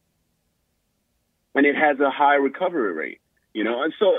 [1.56, 3.22] and it has a high recovery rate.
[3.54, 4.18] You know, and so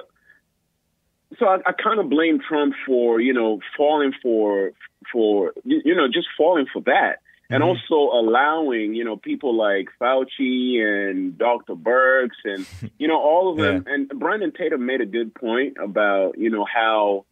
[1.39, 4.73] so I, I kind of blame Trump for you know falling for
[5.13, 7.19] for you know just falling for that,
[7.51, 7.67] and Mhm.
[7.67, 11.75] also allowing you know people like Fauci and Dr.
[11.75, 12.67] Birx and
[12.99, 13.85] you know all of them.
[13.87, 17.27] And Brandon Tatum made a good point about you know how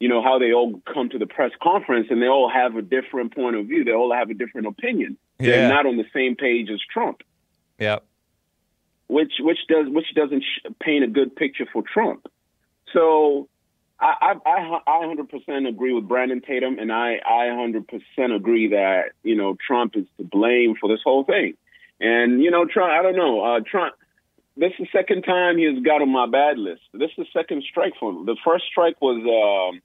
[0.00, 2.82] you know how they all come to the press conference and they all have a
[2.82, 3.84] different point of view.
[3.84, 5.16] They all have a different opinion.
[5.38, 5.50] Yeah.
[5.52, 7.22] They're not on the same page as Trump
[7.78, 8.04] Yep.
[9.08, 12.26] which which does which doesn't sh- paint a good picture for Trump.
[12.92, 13.48] So
[14.00, 19.12] I I I I 100% agree with Brandon Tatum, and I I 100% agree that
[19.22, 21.54] you know Trump is to blame for this whole thing.
[22.00, 23.94] And you know Trump, I don't know uh, Trump.
[24.56, 26.82] This is the second time he has got on my bad list.
[26.92, 28.26] This is the second strike for him.
[28.26, 29.80] The first strike was um,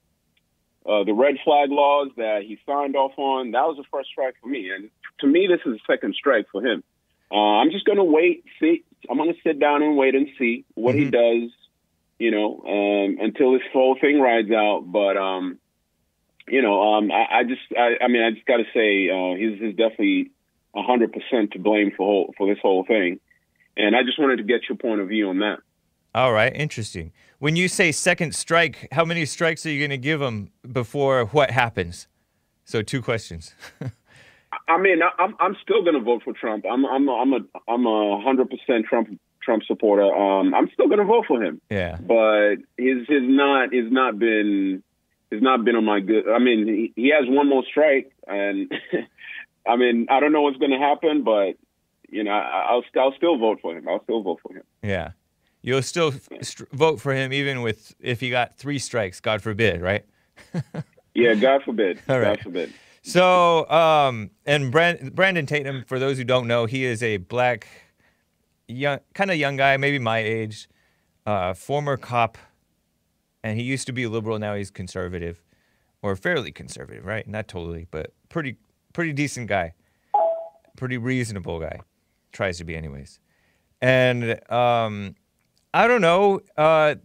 [0.85, 3.51] uh, the red flag laws that he signed off on.
[3.51, 6.47] That was the first strike for me, and to me, this is the second strike
[6.51, 6.83] for him.
[7.31, 8.83] Uh, I'm just going to wait, see.
[9.09, 11.11] I'm going to sit down and wait and see what he Mhm.
[11.11, 11.51] does,
[12.19, 14.83] you know, um, until this whole thing rides out.
[14.85, 15.57] But, um,
[16.47, 19.35] you know, um, I, I just, I, I mean, I just got to say, uh,
[19.35, 20.31] he's, he's definitely
[20.75, 23.19] 100% to blame for whole, for this whole thing.
[23.75, 25.59] And I just wanted to get your point of view on that.
[26.15, 27.11] All right, interesting.
[27.43, 31.25] When you say second strike, how many strikes are you going to give him before
[31.25, 32.07] what happens?
[32.63, 33.53] So two questions.
[34.69, 36.63] I mean, I'm I'm still going to vote for Trump.
[36.63, 40.05] I'm I'm I'm a I'm a hundred percent Trump Trump supporter.
[40.05, 41.59] Um, I'm still going to vote for him.
[41.69, 41.97] yeah.
[41.97, 44.81] but his his not has not been
[45.29, 46.29] has not been on my good.
[46.29, 48.71] I mean, he, he has one more strike, and
[49.67, 51.57] I mean, I don't know what's going to happen, but
[52.09, 53.85] you know, I, I'll I'll still vote for him.
[53.89, 54.63] I'll still vote for him.
[54.81, 55.11] Yeah.
[55.63, 56.13] You'll still
[56.71, 60.05] vote for him even with if he got 3 strikes, God forbid, right?
[61.15, 61.99] Yeah, God forbid.
[62.09, 62.73] All God forbid.
[63.03, 67.67] So, um, and Brand- Brandon Tatum, for those who don't know, he is a black,
[68.67, 70.67] young, kind of young guy, maybe my age,
[71.27, 72.37] uh, former cop,
[73.43, 74.39] and he used to be liberal.
[74.39, 75.43] Now he's conservative,
[76.01, 77.27] or fairly conservative, right?
[77.27, 78.55] Not totally, but pretty,
[78.93, 79.73] pretty decent guy,
[80.77, 81.81] pretty reasonable guy,
[82.31, 83.19] tries to be, anyways.
[83.81, 85.15] And um,
[85.73, 86.95] I don't know, uh,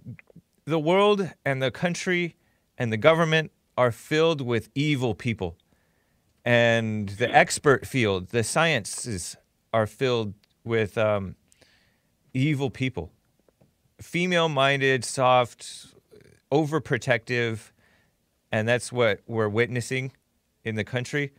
[0.67, 2.37] the world and the country
[2.77, 5.57] and the government are filled with evil people
[6.45, 9.37] and the expert field, the sciences
[9.75, 10.33] are filled
[10.65, 11.37] with um,
[12.33, 13.13] evil people,
[14.01, 15.95] female-minded, soft,
[16.51, 17.71] overprotective,
[18.51, 20.13] and that's what we're witnessing
[20.65, 21.33] in the country.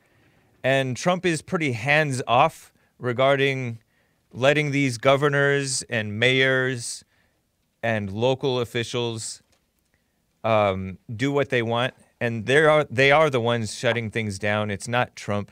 [0.64, 3.80] And Trump is pretty hands-off regarding
[4.32, 7.04] letting these governors and mayors
[7.82, 9.42] and local officials
[10.44, 14.72] um, do what they want, and they are they are the ones shutting things down.
[14.72, 15.52] It's not Trump,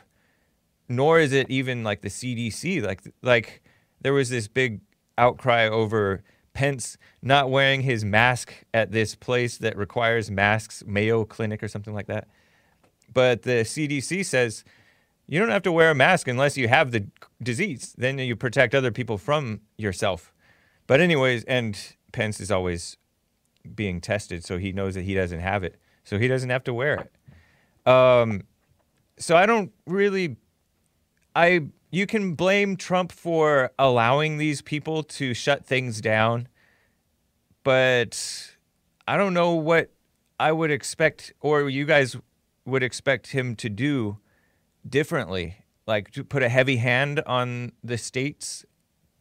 [0.88, 2.84] nor is it even like the CDC.
[2.84, 3.62] Like like
[4.02, 4.82] there was this big
[5.18, 11.62] outcry over Pence not wearing his mask at this place that requires masks, Mayo Clinic
[11.62, 12.28] or something like that.
[13.14, 14.64] But the CDC says
[15.28, 17.08] you don't have to wear a mask unless you have the
[17.44, 17.94] disease.
[17.98, 20.34] Then you protect other people from yourself.
[20.88, 21.78] But anyways, and
[22.18, 22.98] Pence is always
[23.76, 26.74] being tested, so he knows that he doesn't have it, so he doesn't have to
[26.74, 27.92] wear it.
[27.92, 28.42] Um,
[29.20, 30.38] so I don't really,
[31.36, 36.48] I you can blame Trump for allowing these people to shut things down,
[37.64, 38.52] but
[39.08, 39.92] I don't know what
[40.40, 42.18] I would expect, or you guys
[42.66, 44.18] would expect him to do
[44.90, 48.66] differently, like to put a heavy hand on the states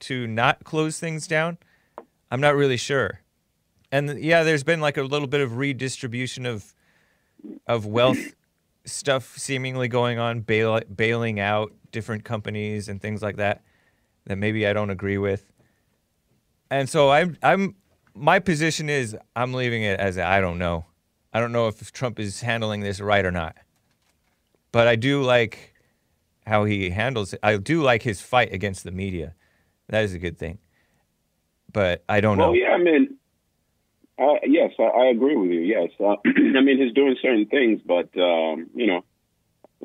[0.01, 1.59] to not close things down.
[2.31, 3.21] I'm not really sure.
[3.93, 6.75] And yeah, there's been like a little bit of redistribution of
[7.67, 8.35] of wealth
[8.85, 13.63] stuff seemingly going on, bail, bailing out different companies and things like that
[14.27, 15.51] that maybe I don't agree with.
[16.71, 17.77] And so I'm I'm
[18.15, 20.87] my position is I'm leaving it as I don't know.
[21.33, 23.57] I don't know if Trump is handling this right or not.
[24.73, 25.75] But I do like
[26.47, 27.41] how he handles it.
[27.43, 29.35] I do like his fight against the media.
[29.89, 30.59] That is a good thing.
[31.77, 32.53] But I don't know.
[32.53, 33.17] Well, yeah, I mean,
[34.19, 35.61] uh, yes, I, I agree with you.
[35.61, 39.05] Yes, uh, I mean he's doing certain things, but um, you know,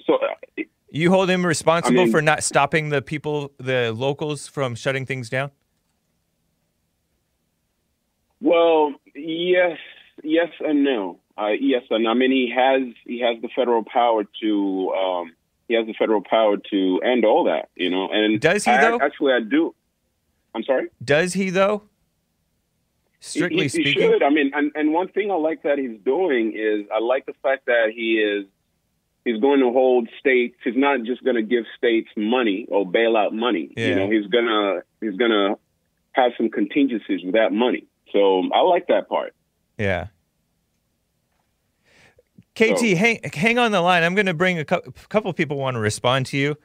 [0.05, 4.47] so uh, You hold him responsible I mean- for not stopping the people, the locals,
[4.47, 5.51] from shutting things down?
[8.39, 9.77] Well, yes,
[10.23, 11.19] yes and no.
[11.37, 15.33] Uh, yes, and I mean he has he has the federal power to um,
[15.67, 18.07] he has the federal power to end all that, you know.
[18.13, 18.99] And Does he, I- though?
[19.01, 19.75] Actually, I do.
[20.53, 20.87] I'm sorry.
[21.03, 21.83] Does he, though?
[23.19, 23.93] Strictly he, he speaking?
[24.11, 24.23] should.
[24.23, 27.33] I mean, and, and one thing I like that he's doing is I like the
[27.43, 28.45] fact that he is
[29.25, 30.55] he's going to hold states.
[30.63, 33.71] He's not just going to give states money or bailout money.
[33.77, 33.87] Yeah.
[33.87, 35.55] You know, he's gonna he's gonna
[36.13, 37.85] have some contingencies with that money.
[38.11, 39.35] So I like that part.
[39.77, 40.07] Yeah.
[42.55, 44.03] KT, So- hang hang on the line.
[44.03, 46.57] I'm going to bring a cou- couple people want to respond to you,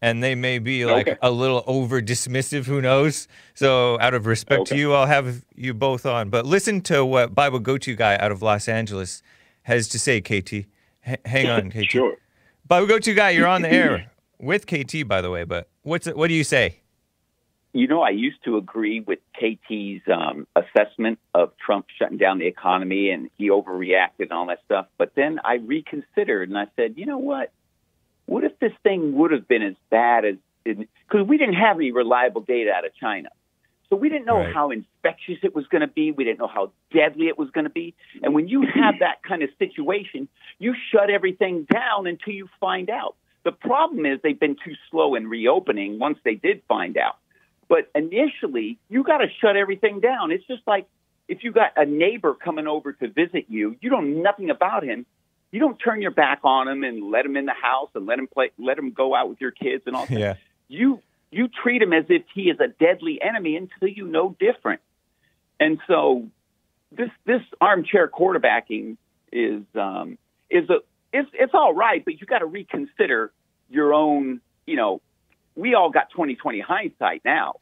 [0.00, 1.18] and they may be like Okay.
[1.22, 2.66] a little over dismissive.
[2.66, 3.28] Who knows?
[3.54, 6.30] So, out of respect to you, I'll have you both on.
[6.30, 9.22] But listen to what Bible Go-To guy out of Los Angeles
[9.62, 10.20] has to say.
[10.20, 10.66] KT, H-
[11.24, 11.90] hang on, KT.
[11.90, 12.16] Sure.
[12.66, 15.44] Bible Go-To guy, you're on the air with KT, by the way.
[15.44, 16.80] But what's it, what do you say?
[17.74, 22.46] You know, I used to agree with KT's um, assessment of Trump shutting down the
[22.46, 24.86] economy and he overreacted and all that stuff.
[24.96, 27.52] But then I reconsidered and I said, you know what?
[28.28, 31.92] What if this thing would have been as bad as because we didn't have any
[31.92, 33.30] reliable data out of China.
[33.88, 34.54] So we didn't know Right.
[34.54, 36.12] how infectious it was going to be.
[36.12, 37.94] We didn't know how deadly it was going to be.
[38.22, 42.90] And when you have that kind of situation, you shut everything down until you find
[42.90, 43.14] out.
[43.44, 47.16] The problem is they've been too slow in reopening once they did find out.
[47.68, 50.32] But initially, you got to shut everything down.
[50.32, 50.86] It's just like
[51.28, 54.84] if you got a neighbor coming over to visit you, you don't know nothing about
[54.84, 55.06] him.
[55.50, 58.18] You don't turn your back on him and let him in the house and let
[58.18, 60.34] him play, let him go out with your kids and all that Yeah.
[60.68, 64.80] you you treat him as if he is a deadly enemy until you know different.
[65.60, 66.28] And so
[66.92, 68.96] this this armchair quarterbacking
[69.32, 70.18] is um,
[70.50, 70.78] is a
[71.12, 73.32] it's it's all right, but you got to reconsider
[73.70, 74.40] your own.
[74.66, 75.00] You know,
[75.54, 77.54] we all got twenty twenty hindsight now.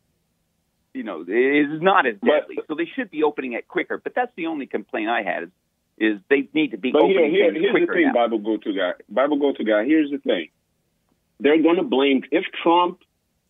[0.94, 3.98] You know, it is not as But- deadly, so they should be opening it quicker.
[3.98, 5.48] But that's the only complaint I had is
[5.98, 8.12] is they need to be But here, here, here's the thing, now.
[8.12, 8.92] Bible go to guy.
[9.08, 9.84] Bible go to guy.
[9.84, 10.48] Here's the thing.
[11.40, 13.00] They're going to blame if Trump,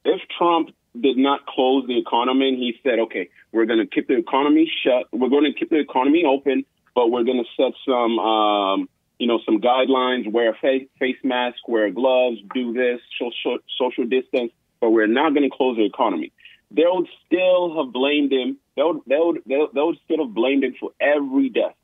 [0.05, 0.70] if Trump
[1.01, 4.70] did not close the economy and he said, okay, we're going to keep the economy
[4.84, 5.07] shut.
[5.12, 8.88] We're going to keep the economy open, but we're going to set some, um,
[9.18, 10.30] you know, some guidelines.
[10.30, 15.34] Wear a face, face mask, wear gloves, do this, social, social distance, but we're not
[15.34, 16.32] going to close the economy.
[16.70, 18.57] They would still have blamed him.
[18.76, 21.74] They would, they would, they would, they would still have blamed him for every death.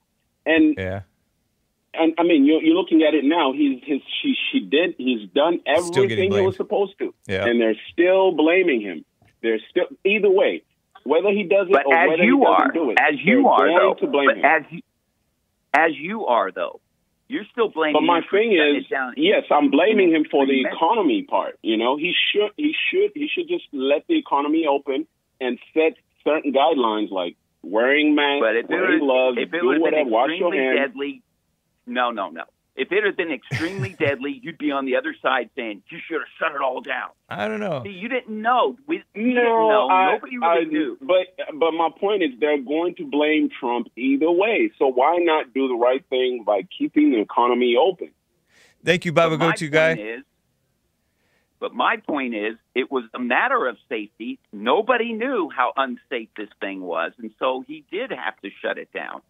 [0.46, 1.02] And Yeah.
[1.94, 3.52] and I mean, you're, you're looking at it now.
[3.52, 4.94] He's his she she did.
[4.98, 7.44] He's done everything he was supposed to, Yeah.
[7.46, 9.04] and they're still blaming him.
[9.42, 10.62] They're still either way,
[11.04, 12.98] whether he does it But or as whether you he doesn't are, do it.
[13.00, 14.44] as you they're going though, to blame but him.
[14.44, 14.80] as you,
[15.74, 16.80] as you are though,
[17.28, 17.96] you're still blaming.
[17.96, 18.06] Him.
[18.06, 18.84] But my him thing is,
[19.16, 21.58] yes, I'm blaming him for the economy part.
[21.62, 25.06] You know, he should he should he should just let the economy open
[25.40, 29.60] and set certain guidelines like wearing masks, But if it wearing was, gloves, if it
[29.60, 30.78] do would have whatever, been wash your extremely hands.
[30.92, 31.22] deadly,
[31.86, 32.44] no, no, no.
[32.74, 36.20] If it had been extremely deadly, you'd be on the other side saying you should
[36.20, 37.10] have shut it all down.
[37.28, 37.82] I don't know.
[37.84, 38.76] See, you didn't know.
[38.86, 39.88] We you didn't No, know.
[39.90, 40.98] I, Nobody really I- knew.
[41.02, 41.26] But
[41.58, 44.70] but my point is they're going to blame Trump either way.
[44.78, 48.10] So why not do the right thing by keeping the economy open?
[48.84, 49.92] Thank you, Bible But my Go-To point guy.
[49.92, 50.22] Is,
[51.62, 54.40] but my point is, it was a matter of safety.
[54.52, 58.92] Nobody knew how unsafe this thing was, and so he did have to shut it
[58.92, 59.22] down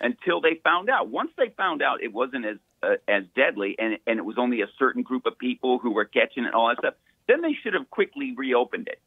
[0.00, 1.10] until they found out.
[1.10, 4.62] Once they found out it wasn't as uh, as deadly, and and it was only
[4.62, 6.94] a certain group of people who were catching it and all that stuff,
[7.28, 8.98] then they should have quickly reopened it.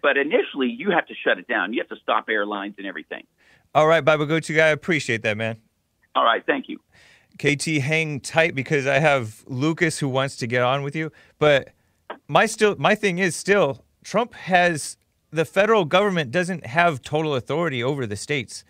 [0.00, 1.74] But initially, you have to shut it down.
[1.74, 3.26] You have to stop airlines and everything.
[3.74, 4.68] All right, Bible Go-To guy.
[4.68, 5.58] I appreciate that, man.
[6.14, 6.78] All right, thank you.
[7.38, 11.12] KT, hang tight because I have Lucas who wants to get on with you.
[11.38, 11.74] But
[12.28, 14.96] my still my thing is still Trump has
[15.30, 18.64] the federal government doesn't have total authority over the states.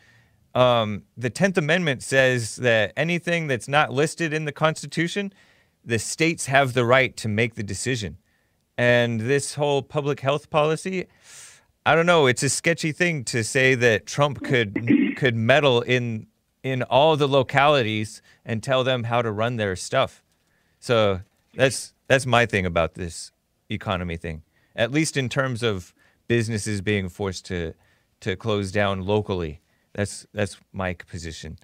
[0.54, 5.32] Um, the Tenth Amendment says that anything that's not listed in the Constitution,
[5.84, 8.18] the states have the right to make the decision.
[8.76, 11.06] And this whole public health policy,
[11.86, 12.26] I don't know.
[12.26, 16.26] It's a sketchy thing to say that Trump could could meddle in
[16.62, 20.22] in all the localities and tell them how to run their stuff.
[20.78, 21.20] So
[21.54, 23.32] that's that's my thing about this
[23.68, 24.42] economy thing.
[24.76, 25.92] At least in terms of
[26.28, 27.74] businesses being forced to
[28.20, 29.60] to close down locally.
[29.94, 31.58] That's that's my position.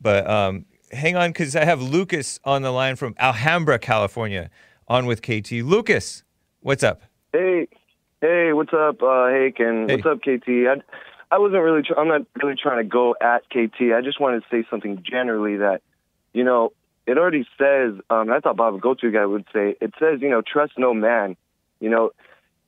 [0.00, 4.50] But um, hang on, because I have Lucas on the line from Alhambra, California,
[4.88, 5.52] on with KT.
[5.62, 6.24] Lucas,
[6.60, 7.02] what's up?
[7.32, 7.68] Hey,
[8.20, 9.96] hey, what's up, uh, Hake, and Hey.
[9.96, 10.48] what's up, KT?
[10.48, 10.76] I,
[11.30, 13.92] I wasn't really, tr- I'm not really trying to go at KT.
[13.94, 15.82] I just wanted to say something generally that,
[16.32, 16.72] you know,
[17.06, 17.94] it already says.
[18.10, 21.36] Um, I thought Bob Go-To guy would say it says, you know, trust no man,
[21.80, 22.10] you know,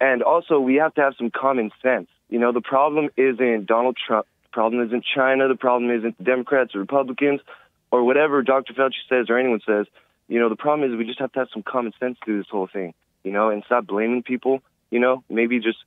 [0.00, 2.08] and also we have to have some common sense.
[2.28, 4.26] You know, the problem isn't Donald Trump.
[4.44, 5.48] The problem isn't China.
[5.48, 7.40] The problem isn't the Democrats or Republicans
[7.90, 8.74] or whatever Dr.
[8.74, 9.86] Fauci says or anyone says.
[10.28, 12.48] You know, the problem is we just have to have some common sense through this
[12.50, 14.60] whole thing, you know, and stop blaming people,
[14.90, 15.78] you know, maybe just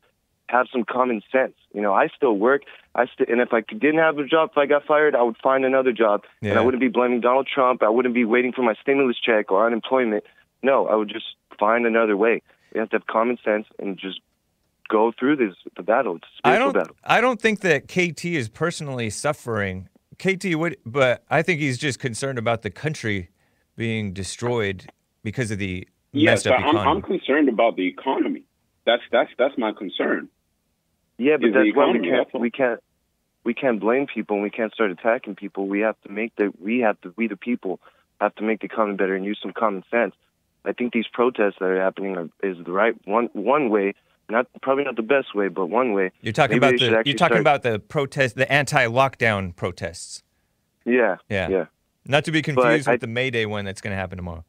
[0.50, 1.54] have some common sense.
[1.74, 2.64] You know, I still work.
[2.96, 5.38] I st- and if I didn't have a job, if I got fired, I would
[5.42, 7.84] find another job, and I wouldn't be blaming Donald Trump.
[7.84, 10.24] I wouldn't be waiting for my stimulus check or unemployment.
[10.64, 11.26] No, I would just
[11.60, 12.42] find another way.
[12.74, 14.20] We have to have common sense and just
[14.90, 16.16] go through this the battle.
[16.18, 16.82] It's a I spiritual don't.
[16.82, 16.96] battle.
[17.04, 19.88] I don't think that KT is personally suffering.
[20.18, 23.30] KT would, but I think he's just concerned about the country
[23.78, 24.92] being destroyed
[25.24, 26.78] because of the Yes, messed up I'm.
[26.78, 28.44] I'm concerned about the economy.
[28.86, 30.30] That's that's that's my concern.
[31.20, 32.80] Yeah, but that's why we can't we can't
[33.44, 35.68] we can't blame people and we can't start attacking people.
[35.68, 37.80] We have to make the we have to we the people
[38.22, 40.16] have to make the economy better and use some common sense.
[40.66, 43.94] I think these protests that are happening are, is the right one one way,
[44.30, 46.12] not probably not the best way, but one way.
[46.22, 47.10] you're talking Maybe about the.
[47.10, 50.24] You're talking start- about the protest, the anti-lockdown protests.
[50.86, 51.50] Yeah, Yeah.
[51.50, 51.66] yeah.
[52.06, 54.44] Not to be confused I- with the May Day one that's going to happen tomorrow.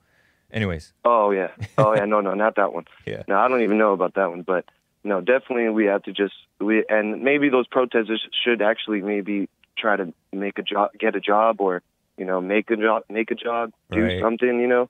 [0.53, 1.49] Anyways, Oh yeah.
[1.79, 2.05] Oh yeah.
[2.07, 2.85] No, no, not that one.
[3.07, 3.23] Yeah.
[3.29, 4.43] No, I don't even know about that one.
[4.43, 4.65] But
[5.05, 9.49] no, definitely we have to just we and maybe those protesters should actually maybe
[9.79, 11.83] try to make a job, get a job, or
[12.19, 14.21] you know, make a job, make a job, do Right.
[14.23, 14.89] something, you know.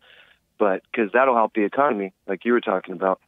[0.59, 3.21] But because that'll help the economy, like you were talking about.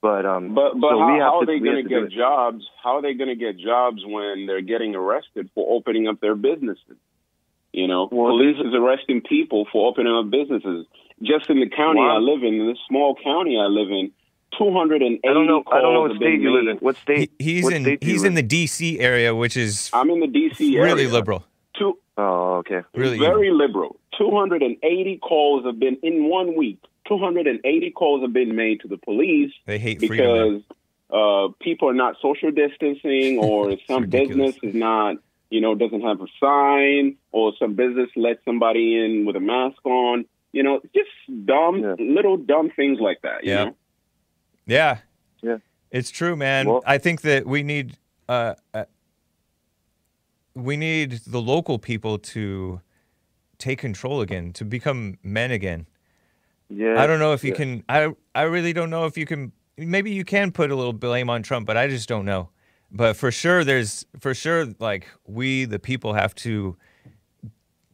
[0.00, 1.88] But um, But but so how, we have how to, are they going to to
[1.88, 2.64] get jobs?
[2.82, 6.36] How are they going to get jobs when they're getting arrested for opening up their
[6.36, 6.96] businesses?
[7.72, 10.86] You know, Well, police is arresting people for opening up businesses.
[11.20, 12.16] Just in the county Wow.
[12.16, 14.12] I live in, in this small county I live in,
[14.58, 15.62] 280 I don't know.
[15.70, 16.76] I don't know what calls have state been you live in.
[16.78, 17.30] What state?
[17.38, 18.98] he, he's what in state do you he's in the D.C.
[19.00, 20.76] area, which is I'm in the D.C.
[20.76, 20.84] area.
[20.84, 21.44] really liberal.
[21.78, 22.80] Two, Oh, okay.
[22.94, 24.00] Really very liberal.
[24.18, 26.78] 280 calls have been in one week.
[27.06, 30.60] 280 calls have been made to the police They hate freedom.
[30.60, 30.62] because
[31.10, 35.16] uh, people are not social distancing, or some business is not,
[35.50, 39.78] you know, doesn't have a sign, or some business lets somebody in with a mask
[39.84, 40.24] on.
[40.52, 41.08] You know, just
[41.46, 41.94] dumb, Yeah.
[41.98, 43.44] little dumb things like that.
[43.44, 43.64] You Yeah.
[43.66, 43.76] know?
[44.68, 44.98] Yeah.
[45.42, 45.58] Yeah.
[45.90, 46.68] It's true, man.
[46.68, 47.96] Well- I think that we need
[48.28, 48.84] uh, uh
[50.54, 52.80] we need the local people to
[53.58, 55.86] take control again, to become men again.
[56.68, 57.00] Yeah.
[57.00, 57.56] I don't know if you yeah.
[57.56, 60.92] can I I really don't know if you can maybe you can put a little
[60.92, 62.50] blame on Trump, but I just don't know.
[62.90, 66.76] But for sure there's for sure like we the people have to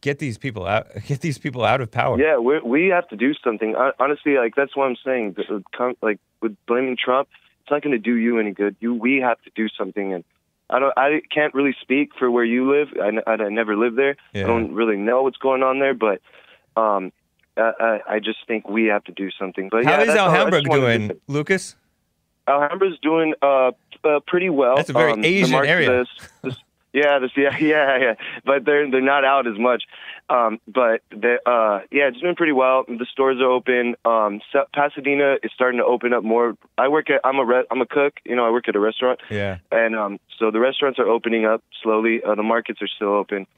[0.05, 2.19] get these people out get these people out of power.
[2.19, 3.75] Yeah, we we have to do something.
[3.99, 5.33] Honestly, like that's what I'm saying.
[5.35, 7.27] The- the Like with blaming Trump,
[7.61, 8.75] it's not going to do you any good.
[8.79, 10.13] You, we have to do something.
[10.13, 10.23] And
[10.69, 12.89] I don't, I can't really speak for where you live.
[13.01, 14.15] I I never lived there.
[14.33, 14.43] Yeah.
[14.43, 16.21] I don't really know what's going on there, but
[16.77, 17.11] um,
[17.57, 19.69] I, I, I just think we have to do something.
[19.71, 20.29] But How yeah, is that's all.
[20.29, 21.75] I just Alhambra doing, Lucas?
[22.47, 23.71] Alhambra's doing uh,
[24.03, 24.75] uh pretty well.
[24.75, 26.01] That's a very Um, the Asian market area.
[26.01, 26.09] is-
[26.43, 26.63] is-
[26.95, 28.15] yeah, this, yeah, yeah, yeah.
[28.45, 29.83] But they're they're not out as much.
[30.27, 32.83] Um, but they, uh, yeah, it's doing pretty well.
[32.87, 33.95] The stores are open.
[34.05, 36.55] Um, Sa- Pasadena is starting to open up more.
[36.79, 38.13] I work at I'm a re- I'm a cook.
[38.25, 39.57] You know, I work at a restaurant, Yeah.
[39.71, 42.23] and um, so the restaurants are opening up slowly.
[42.23, 43.45] Uh, the markets are still open.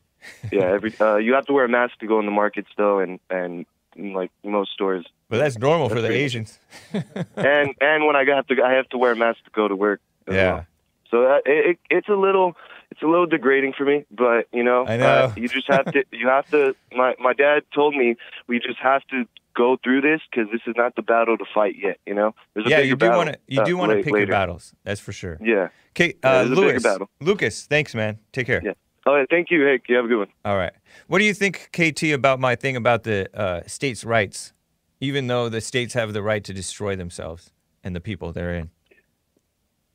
[0.52, 3.00] Yeah, every uh, you have to wear a mask to go in the market though,
[3.00, 3.66] and and
[3.96, 5.06] like most stores.
[5.30, 6.60] But that's normal for the pretty- Asians.
[7.36, 9.76] and and when I have to I have to wear a mask to go to
[9.76, 10.02] work.
[10.28, 10.54] Yeah.
[10.54, 10.66] well.
[11.12, 12.58] So that, it, it, it's a little
[12.92, 15.06] it's a little degrading for me, but you know, I know.
[15.08, 16.76] Uh, you just have to you have to.
[16.94, 18.16] My my dad told me
[18.48, 19.26] we just have to
[19.56, 21.98] go through this because this is not the battle to fight yet.
[22.06, 24.06] You know, there's a yeah, you do want to you uh, do want to late-
[24.06, 24.74] pick your battles.
[24.84, 25.38] That's for sure.
[25.42, 25.70] Yeah.
[25.96, 26.84] Okay, Yeah, uh, there's a Lewis.
[26.84, 27.10] battle.
[27.20, 28.20] Lucas, thanks, man.
[28.32, 28.62] Take care.
[28.64, 28.74] Yeah.
[29.08, 29.84] Oh, yeah, thank you, Hank.
[29.88, 30.28] You have a good one.
[30.44, 30.74] All right.
[31.08, 34.52] What do you think, KT, about my thing about the uh, states' rights,
[35.00, 37.52] even though the states have the right to destroy themselves
[37.86, 38.70] and the people they're in?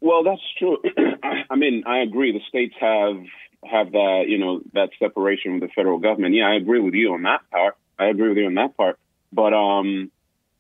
[0.01, 0.79] Well, that's true.
[1.23, 2.33] I mean, I agree.
[2.33, 3.17] The states have
[3.65, 6.35] have that, you know, that separation with the federal government.
[6.35, 7.77] Yeah, I agree with you on that part.
[7.99, 8.99] I agree with you on that part.
[9.33, 10.11] But um,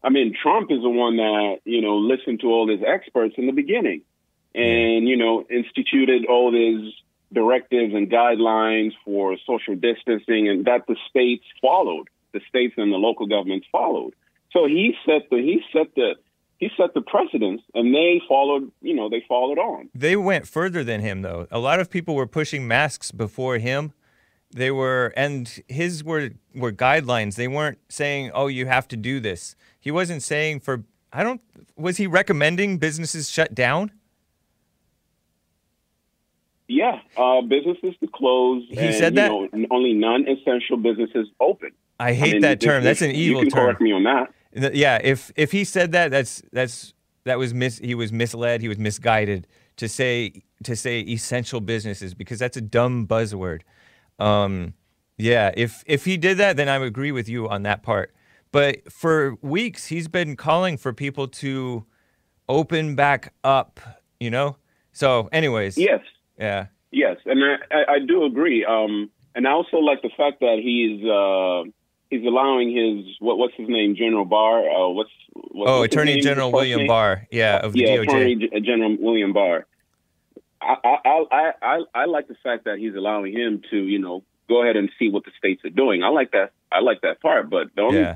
[0.02, 3.46] I mean, Trump is the one that you know listened to all his experts in
[3.46, 4.02] the beginning,
[4.54, 6.92] and you know instituted all these
[7.32, 12.08] directives and guidelines for social distancing, and that the states followed.
[12.32, 14.14] The states and the local governments followed.
[14.52, 16.14] So he set the he set the
[16.62, 18.70] he set the precedence, and they followed.
[18.82, 19.88] You know, they followed on.
[19.96, 21.48] They went further than him, though.
[21.50, 23.92] A lot of people were pushing masks before him.
[24.52, 27.34] They were, and his were were guidelines.
[27.34, 30.84] They weren't saying, "Oh, you have to do this." He wasn't saying for.
[31.12, 31.40] I don't.
[31.76, 33.90] Was he recommending businesses shut down?
[36.68, 38.62] Yeah, uh, businesses to close.
[38.68, 39.28] He and, said you that?
[39.32, 41.72] know, only non-essential businesses open.
[41.98, 42.84] I I hate mean, that term.
[42.84, 43.64] That's an evil You can term.
[43.64, 44.32] correct me on that.
[44.54, 46.94] Yeah, if if he said that, that's that's
[47.24, 49.46] that was mis he was misled, he was misguided
[49.76, 53.62] to say to say essential businesses because that's a dumb buzzword.
[54.18, 54.74] Um,
[55.18, 58.14] yeah, if if he did that, then I would agree with you on that part.
[58.50, 61.86] But for weeks, he's been calling for people to
[62.48, 63.80] open back up.
[64.20, 64.56] You know,
[64.92, 66.00] So, anyways, Yes,
[66.38, 68.64] yeah, yes, and I, I, I do agree.
[68.64, 71.70] Um, and I also like the fact that he's uh,
[72.12, 74.60] he's allowing his what what's his name, General Barr.
[74.68, 76.20] Uh, what's, what's Oh, what's Attorney?
[76.20, 76.86] General William name?
[76.88, 78.02] Barr, yeah, of the yeah, DOJ.
[78.04, 79.66] Attorney G- General William Barr.
[80.60, 84.22] I, I, I, I, I like the fact that he's allowing him to, you know,
[84.48, 86.04] go ahead and see what the states are doing.
[86.04, 86.52] I like that.
[86.70, 87.50] I like that part.
[87.50, 88.14] But the only, Yeah.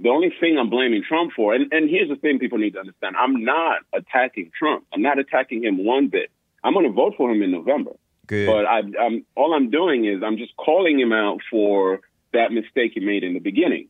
[0.00, 2.80] the only thing I'm blaming Trump for, and, and here's the thing people need to
[2.80, 4.86] understand: I'm not attacking Trump.
[4.94, 6.30] I'm not attacking him one bit.
[6.64, 7.90] I'm going to vote for him in November.
[8.26, 8.46] Good.
[8.46, 12.00] But I, I'm all I'm doing is I'm just calling him out for
[12.32, 13.88] that mistake he made in the beginning.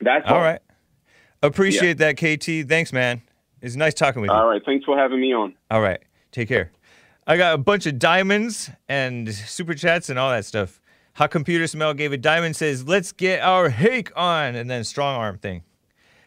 [0.00, 0.60] That's All right.
[1.42, 2.68] Appreciate that, KT.
[2.68, 3.22] Thanks, man.
[3.62, 4.36] It's nice talking with you.
[4.36, 4.62] All right.
[4.64, 5.54] Thanks for having me on.
[5.70, 6.00] All right.
[6.32, 6.72] Take care.
[7.26, 10.80] I got a bunch of diamonds and super chats and all that stuff.
[11.14, 15.16] Hot Computer Smell gave a diamond, says, let's get our hake on, and then strong
[15.16, 15.62] arm thing.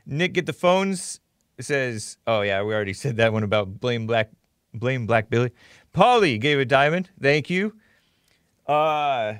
[0.06, 1.20] Nick, get the phones,
[1.60, 4.32] says, oh, yeah, we already said that one about blame Black,
[4.74, 5.52] blame Black Billy.
[5.94, 7.10] Polly gave a diamond.
[7.22, 7.76] Thank you.
[8.68, 9.36] Uh,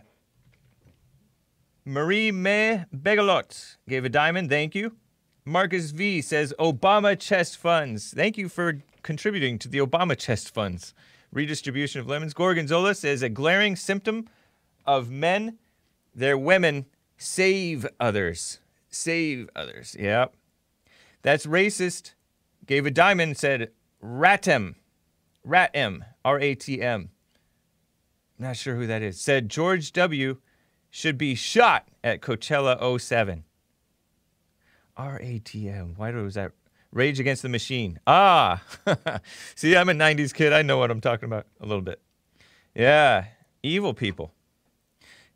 [1.90, 4.48] Marie May Begalot gave a diamond.
[4.48, 4.96] Thank you.
[5.44, 8.14] Marcus V says Obama chest funds.
[8.16, 10.94] Thank you for contributing to the Obama chest funds.
[11.32, 12.36] Redistribution of lemons.
[12.36, 14.30] Gorgonzola says a glaring symptom
[14.86, 15.58] of men,
[16.14, 16.86] their women
[17.18, 18.60] save others.
[18.92, 19.96] Save others.
[20.00, 20.36] Yep.
[21.24, 22.14] That's racist.
[22.68, 23.72] Gave a diamond, said
[24.04, 24.76] Ratem.
[25.44, 26.02] Ratem.
[26.24, 27.10] R A T M.
[28.38, 29.20] Not sure who that is.
[29.20, 30.38] Said George W.
[30.90, 33.44] should be shot at Coachella 07.
[34.98, 35.98] RATM.
[35.98, 36.52] Why was that?
[36.92, 38.00] Rage Against the Machine.
[38.08, 38.64] Ah,
[39.56, 40.54] see, I'm a 90s kid.
[40.54, 42.02] I know what I'm talking about a little bit.
[42.74, 43.26] Yeah,
[43.62, 44.34] evil people.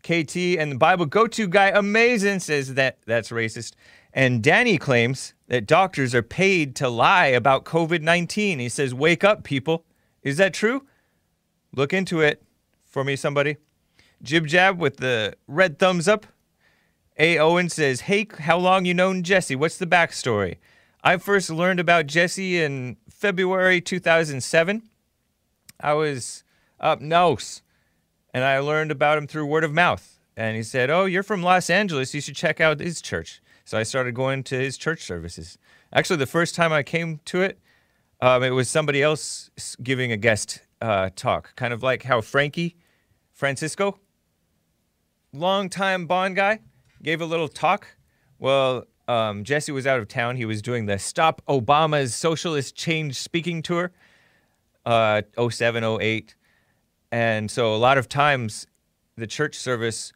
[0.02, 3.74] KT and the Bible go to guy, amazing, says that that's racist.
[4.14, 8.60] And Danny claims that doctors are paid to lie about COVID 19.
[8.60, 9.86] He says, Wake up, people.
[10.22, 10.86] Is that true?
[11.76, 12.44] Look into it
[12.86, 13.58] for me, somebody.
[14.24, 16.26] Jib Jab with the red thumbs up.
[17.20, 17.38] A.
[17.38, 19.56] Owen says, Hey, how long you known Jesse?
[19.56, 20.58] What's the backstory?
[21.04, 24.84] I first learned about Jesse in February 2007.
[25.80, 26.44] I was
[26.80, 27.62] up north
[28.34, 30.20] and I learned about him through word of mouth.
[30.36, 32.14] And he said, Oh, you're from Los Angeles.
[32.14, 33.42] You should check out his church.
[33.66, 35.58] So I started going to his church services.
[35.94, 37.60] Actually, the first time I came to it,
[38.20, 39.52] um, it was somebody else
[39.84, 42.76] giving a guest uh, talk, kind of like how Frankie
[43.32, 44.00] Francisco,
[45.34, 46.60] longtime Bond guy,
[47.02, 47.88] gave a little talk.
[48.40, 50.38] Well, um, Jesse was out of town.
[50.38, 53.92] He was doing the Stop Obama's Socialist Change speaking tour,
[54.86, 56.36] uh, 07, 08.
[57.12, 58.68] And so a lot of times
[59.18, 60.14] the church service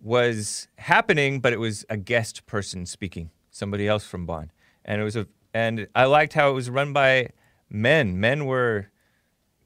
[0.00, 4.50] was happening, but it was a guest person speaking, somebody else from Bond.
[4.84, 7.30] And it was a, and I liked how it was run by
[7.68, 8.18] men.
[8.20, 8.88] Men were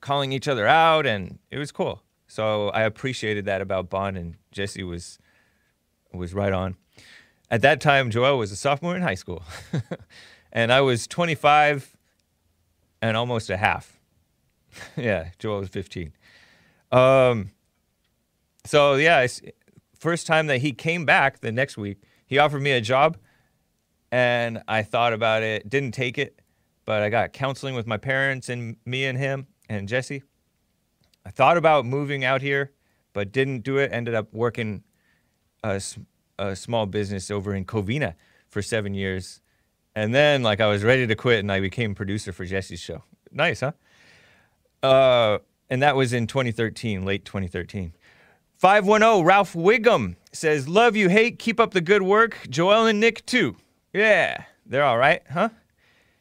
[0.00, 2.02] calling each other out, and it was cool.
[2.30, 5.18] So I appreciated that about Bond, and Jesse was
[6.12, 6.76] was right on.
[7.50, 9.42] At that time, Joel was a sophomore in high school,
[10.52, 11.96] and I was 25
[13.02, 13.98] and almost a half.
[14.96, 16.12] yeah, Joel was 15.
[16.92, 17.50] Um,
[18.64, 19.26] so yeah,
[19.98, 23.16] first time that he came back the next week, he offered me a job,
[24.12, 26.40] and I thought about it, didn't take it,
[26.84, 30.22] but I got counseling with my parents and me and him and Jesse.
[31.24, 32.72] I thought about moving out here,
[33.12, 33.92] but didn't do it.
[33.92, 34.82] Ended up working
[35.62, 35.80] a
[36.54, 38.14] small business over in Covina
[38.48, 39.40] for seven years.
[39.94, 43.04] And then, like, I was ready to quit and I became producer for Jesse's show.
[43.32, 43.72] Nice, huh?
[44.82, 47.92] Uh, and that was in 2013, late 2013.
[48.56, 52.38] 510 Ralph Wiggum says, Love you, hate, keep up the good work.
[52.48, 53.56] Joel and Nick, too.
[53.92, 55.50] Yeah, they're all right, huh?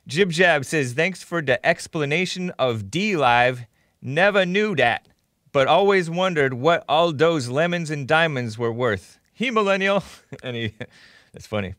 [0.07, 3.65] Jib Jab says, Thanks for the explanation of DLive.
[4.01, 5.07] Never knew that,
[5.51, 9.19] but always wondered what all those lemons and diamonds were worth.
[9.33, 10.03] He millennial.
[10.43, 10.73] and he,
[11.33, 11.75] that's funny.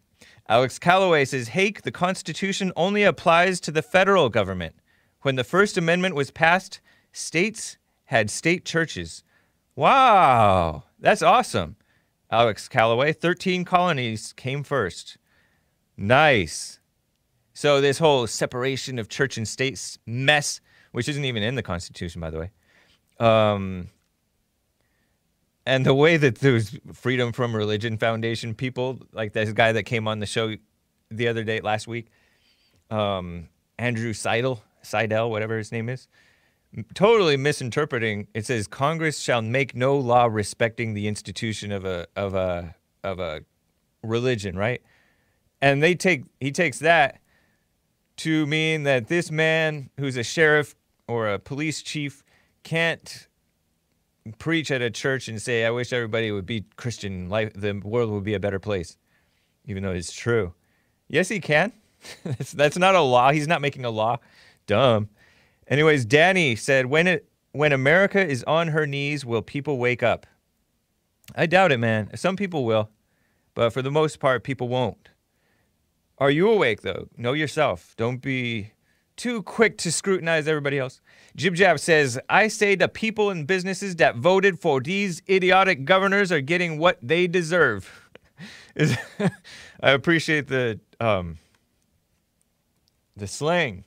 [0.48, 4.74] Alex Calloway says, Hake, the Constitution only applies to the federal government.
[5.22, 6.80] When the First Amendment was passed,
[7.12, 9.22] states had state churches.
[9.76, 11.76] Wow, that's awesome.
[12.30, 15.18] Alex Calloway, 13 colonies came first.
[15.96, 16.80] Nice.
[17.52, 20.60] So this whole separation of church and state mess,
[20.92, 22.50] which isn't even in the Constitution, by the way,
[23.18, 23.88] um,
[25.66, 30.08] and the way that those Freedom from Religion Foundation people, like this guy that came
[30.08, 30.54] on the show
[31.10, 32.08] the other day, last week,
[32.90, 36.08] um, Andrew Seidel, Seidel, whatever his name is,
[36.94, 38.28] totally misinterpreting.
[38.34, 42.74] It says Congress shall make no law respecting the institution of a of a
[43.04, 43.42] of a
[44.02, 44.82] religion, right?
[45.60, 47.20] And they take he takes that
[48.18, 50.74] to mean that this man who's a sheriff
[51.10, 52.22] or a police chief
[52.62, 53.26] can't
[54.38, 58.10] preach at a church and say, I wish everybody would be Christian, life, the world
[58.10, 58.96] would be a better place,
[59.64, 60.54] even though it's true.
[61.08, 61.72] Yes, he can.
[62.24, 63.32] that's, that's not a law.
[63.32, 64.18] He's not making a law.
[64.66, 65.08] Dumb.
[65.66, 70.26] Anyways, Danny said, when, it, when America is on her knees, will people wake up?
[71.34, 72.16] I doubt it, man.
[72.16, 72.90] Some people will,
[73.54, 75.10] but for the most part, people won't.
[76.18, 77.08] Are you awake, though?
[77.16, 77.94] Know yourself.
[77.96, 78.72] Don't be
[79.20, 81.02] too quick to scrutinize everybody else.
[81.36, 86.32] Jib Jab says, I say the people and businesses that voted for these idiotic governors
[86.32, 88.08] are getting what they deserve.
[89.82, 91.36] I appreciate the um,
[93.14, 93.84] the slang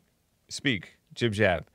[0.49, 1.67] speak, Jib Jab.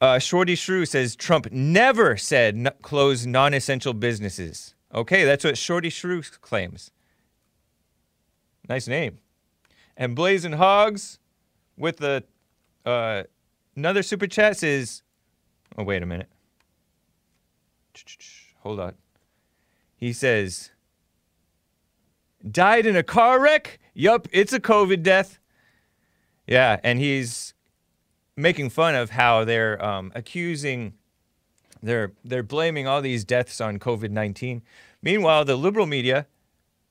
[0.00, 4.74] Uh, Shorty Shrew says Trump never said n- close non essential businesses.
[4.94, 6.92] Okay, that's what Shorty Shrew claims.
[8.68, 9.18] Nice name.
[9.96, 11.18] And Blazing Hogs
[11.76, 12.22] with the
[12.88, 13.22] uh,
[13.76, 15.02] another super chat says,
[15.76, 16.28] oh, wait a minute.
[18.60, 18.94] Hold on.
[19.96, 20.70] He says,
[22.48, 23.78] died in a car wreck?
[23.94, 25.38] Yup, it's a COVID death.
[26.46, 27.54] Yeah, and he's
[28.36, 30.94] making fun of how they're um, accusing,
[31.82, 34.62] they're they're blaming all these deaths on COVID nineteen.
[35.02, 36.26] Meanwhile, the liberal media,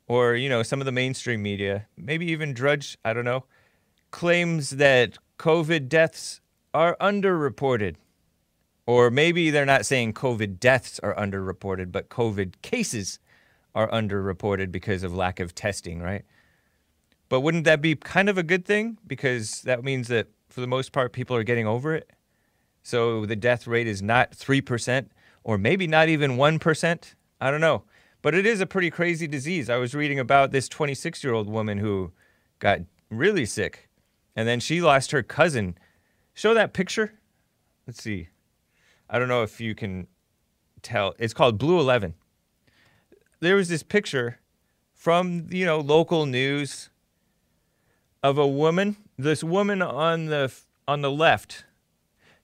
[0.08, 3.46] or you know some of the mainstream media, maybe even Drudge, I don't know,
[4.12, 6.42] claims that COVID deaths
[6.74, 7.96] are underreported.
[8.86, 13.20] Or maybe they're not saying COVID deaths are underreported, but COVID cases
[13.76, 16.24] are underreported because of lack of testing, right?
[17.30, 18.98] But wouldn't that be kind of a good thing?
[19.06, 22.10] Because that means that for the most part, people are getting over it.
[22.82, 25.08] So the death rate is not 3%,
[25.44, 27.14] or maybe not even 1%.
[27.42, 27.84] I don't know.
[28.22, 29.70] But it is a pretty crazy disease.
[29.70, 32.14] I was reading about this 26 year old woman who
[32.60, 32.80] got
[33.10, 33.87] really sick,
[34.38, 35.76] and then she lost her cousin.
[36.36, 37.14] Show that picture.
[37.88, 38.30] Let's see.
[39.10, 40.06] I don't know if you can
[40.84, 41.16] tell.
[41.18, 42.14] It's called Blue 11.
[43.40, 44.40] There was this picture
[44.94, 46.92] from, you know, local news
[48.22, 48.98] of a woman.
[49.18, 50.54] This woman on the
[50.88, 51.66] on the left.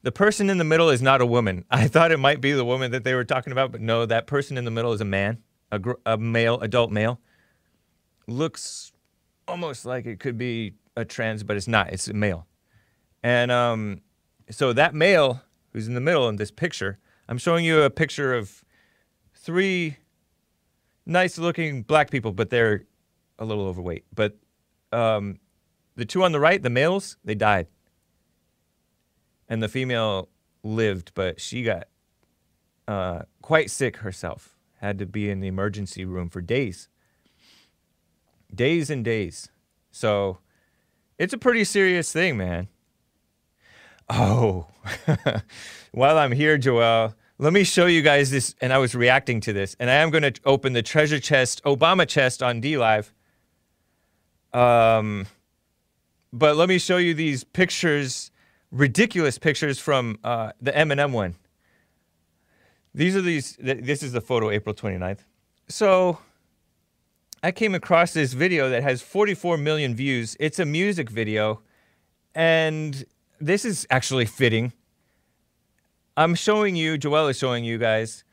[0.02, 1.64] The person in the middle is not a woman.
[1.72, 4.26] I thought it might be the woman that they were talking about, but no, that
[4.26, 7.20] person in the middle is a man, a, gr- a male, adult male.
[8.28, 8.92] Looks
[9.48, 11.92] almost like it could be a trans, but it's not.
[11.92, 12.48] It's a male.
[13.24, 14.02] And um,
[14.50, 15.42] so that male
[15.72, 18.64] who's in the middle in this picture, I'm showing you a picture of
[19.36, 19.98] three
[21.06, 22.86] nice looking black people, but they're
[23.40, 24.06] a little overweight.
[24.14, 24.38] But
[24.92, 25.40] um,
[25.96, 27.68] the two on the right, the males, they died.
[29.50, 30.30] And the female
[30.64, 31.88] lived, but she got
[32.88, 34.58] uh, quite sick herself.
[34.80, 36.90] Had to be in the emergency room for days.
[38.54, 39.50] Days and days.
[39.92, 40.40] So
[41.24, 42.68] it's a pretty serious thing, man.
[44.10, 44.68] Oh,
[45.94, 48.56] while I'm here, Joel, let me show you guys this.
[48.60, 51.64] And I was reacting to this, and I am going to open the treasure chest,
[51.64, 53.12] Obama chest on DLive.
[54.52, 55.28] Um,
[56.34, 58.30] but let me show you these pictures,
[58.70, 61.36] ridiculous pictures from uh, the Eminem one.
[62.94, 63.56] These are these.
[63.56, 65.20] Th- this is the photo, April 29th.
[65.70, 66.20] So
[67.46, 70.38] I came across this video that has 44 million views.
[70.40, 71.60] It's a music video,
[72.34, 73.04] and
[73.38, 74.72] this is actually fitting.
[76.16, 78.24] I'm showing you, Joel is showing you guys,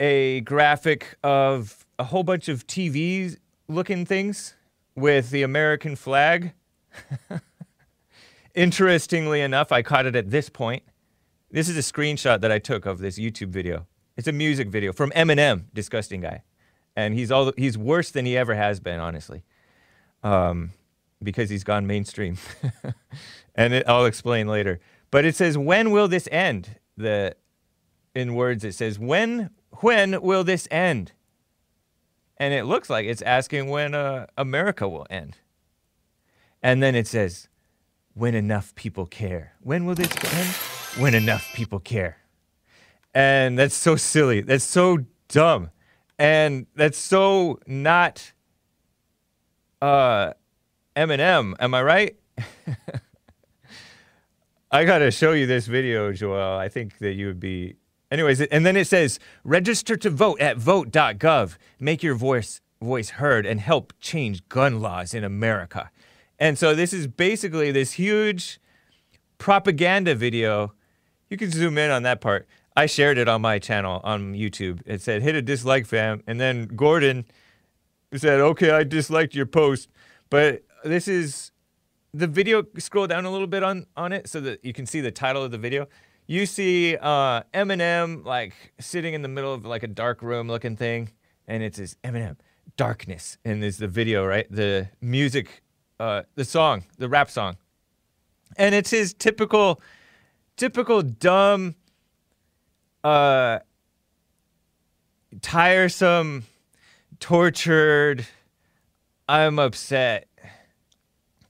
[0.00, 3.36] a graphic of a whole bunch of TV
[3.68, 4.54] looking things
[4.96, 6.54] with the American flag.
[8.56, 10.82] Interestingly enough, I caught it at this point.
[11.52, 13.86] This is a screenshot that I took of this YouTube video.
[14.16, 16.42] It's a music video from Eminem, disgusting guy,
[16.96, 19.42] and he's all he's worse than he ever has been, honestly,
[20.22, 20.72] um,
[21.22, 22.38] because he's gone mainstream,
[23.54, 24.80] and it, I'll explain later.
[25.10, 27.36] But it says, "When will this end?" The
[28.14, 31.12] in words it says, "When when will this end?"
[32.36, 35.38] And it looks like it's asking when uh, America will end.
[36.62, 37.48] And then it says,
[38.14, 39.54] when enough people care.
[39.60, 41.02] When will this end?
[41.02, 42.18] When enough people care.
[43.12, 44.40] And that's so silly.
[44.40, 45.70] That's so dumb.
[46.18, 48.32] And that's so not
[49.82, 50.32] uh,
[50.96, 51.54] Eminem.
[51.58, 52.16] Am I right?
[54.70, 56.56] I got to show you this video, Joel.
[56.56, 57.76] I think that you would be.
[58.10, 61.56] Anyways, and then it says register to vote at vote.gov.
[61.80, 65.90] Make your voice voice heard and help change gun laws in America.
[66.38, 68.60] And so this is basically this huge
[69.38, 70.74] propaganda video.
[71.30, 72.46] You can zoom in on that part.
[72.76, 74.80] I shared it on my channel on YouTube.
[74.84, 76.22] It said, hit a dislike, fam.
[76.26, 77.24] And then Gordon
[78.14, 79.88] said, okay, I disliked your post.
[80.28, 81.52] But this is
[82.12, 82.64] the video.
[82.78, 85.42] Scroll down a little bit on, on it so that you can see the title
[85.42, 85.86] of the video.
[86.26, 90.76] you see uh, Eminem like sitting in the middle of like a dark room looking
[90.76, 91.10] thing,
[91.46, 92.36] and it's his Eminem
[92.76, 94.46] darkness, and there's the video, right?
[94.50, 95.62] The music,
[96.00, 97.56] uh, the song, the rap song,
[98.56, 99.80] and it's his typical,
[100.56, 101.74] typical dumb,
[103.04, 103.60] uh,
[105.42, 106.44] tiresome,
[107.20, 108.26] tortured,
[109.28, 110.28] I'm upset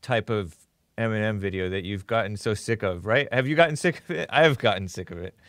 [0.02, 0.54] type of
[0.98, 3.32] Eminem video that you've gotten so sick of, right?
[3.32, 4.28] Have you gotten sick of it?
[4.30, 5.34] I have gotten sick of it.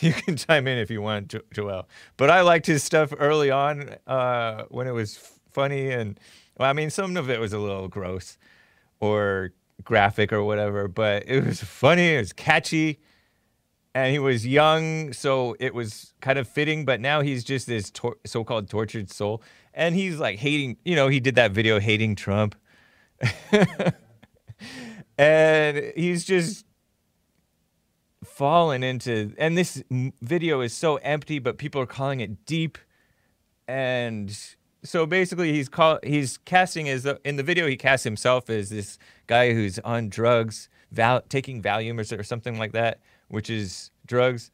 [0.00, 1.88] You can chime in if you want, Jo- Joel.
[2.16, 5.16] But I liked his stuff early on uh, when it was
[5.52, 6.18] funny, and
[6.58, 8.38] well, I mean, some of it was a little gross
[8.98, 9.52] or
[9.84, 12.14] graphic or whatever, but it was funny.
[12.14, 12.98] It was catchy,
[13.96, 16.84] and he was young, so it was kind of fitting.
[16.84, 19.42] But now he's just this tor- so-called tortured soul,
[19.72, 20.76] and he's like hating.
[20.84, 22.54] You know, he did that video hating Trump
[25.18, 26.64] and he's just
[28.24, 29.82] fallen into and this
[30.20, 32.76] video is so empty but people are calling it deep
[33.66, 34.38] and
[34.82, 38.68] so basically he's call he's casting as the, in the video he casts himself as
[38.68, 43.90] this guy who's on drugs val- taking valium or, or something like that which is
[44.06, 44.50] drugs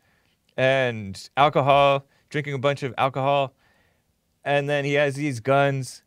[0.56, 3.54] and alcohol drinking a bunch of alcohol
[4.44, 6.02] and then he has these guns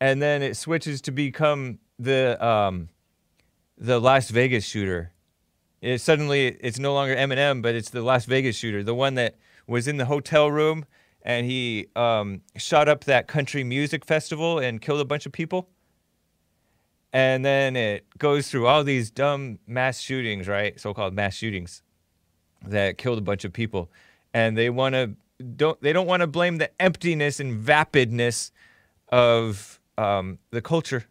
[0.00, 2.88] and then it switches to become the um,
[3.76, 5.12] the Las Vegas shooter.
[5.80, 9.36] It suddenly it's no longer Eminem, but it's the Las Vegas shooter, the one that
[9.66, 10.84] was in the hotel room
[11.22, 15.68] and he um, shot up that country music festival and killed a bunch of people.
[17.12, 20.78] And then it goes through all these dumb mass shootings, right?
[20.80, 21.82] So-called mass shootings
[22.66, 23.90] that killed a bunch of people,
[24.32, 25.14] and they want to
[25.56, 28.50] don't they don't want to blame the emptiness and vapidness
[29.08, 31.06] of um, the culture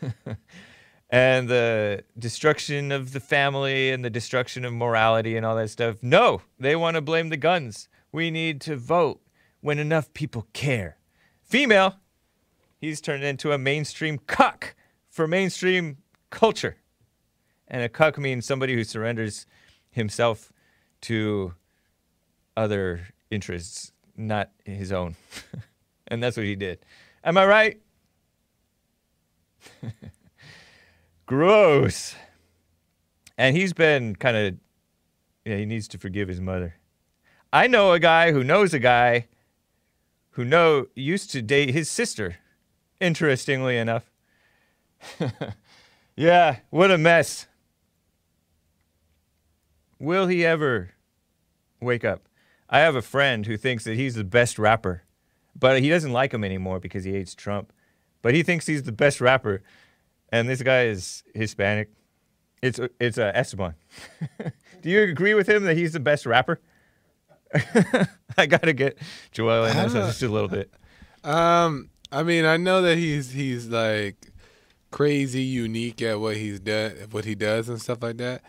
[1.10, 5.96] and the destruction of the family and the destruction of morality and all that stuff.
[6.02, 7.88] No, they want to blame the guns.
[8.12, 9.20] We need to vote
[9.60, 10.98] when enough people care.
[11.42, 11.96] Female,
[12.78, 14.74] he's turned into a mainstream cuck
[15.08, 15.98] for mainstream
[16.30, 16.76] culture.
[17.68, 19.46] And a cuck means somebody who surrenders
[19.90, 20.52] himself
[21.02, 21.54] to
[22.56, 25.16] other interests, not his own.
[26.08, 26.78] and that's what he did.
[27.24, 27.80] Am I right?
[31.26, 32.14] Gross.
[33.36, 34.54] And he's been kind of,
[35.44, 36.76] yeah, he needs to forgive his mother.
[37.52, 39.28] I know a guy who knows a guy
[40.30, 42.36] who know used to date his sister.
[43.00, 44.10] Interestingly enough.
[46.16, 47.46] yeah, what a mess.
[49.98, 50.90] Will he ever
[51.80, 52.28] wake up?
[52.68, 55.04] I have a friend who thinks that he's the best rapper,
[55.58, 57.72] but he doesn't like him anymore because he hates Trump.
[58.22, 59.62] But he thinks he's the best rapper,
[60.30, 61.90] and this guy is Hispanic.
[62.62, 63.74] It's it's uh, Esteban.
[64.82, 66.60] Do you agree with him that he's the best rapper?
[68.36, 68.98] I gotta get
[69.30, 70.72] Joel in this just a little bit.
[71.24, 74.30] Um, I mean, I know that he's he's like
[74.92, 78.42] crazy unique at what he's done, what he does and stuff like that.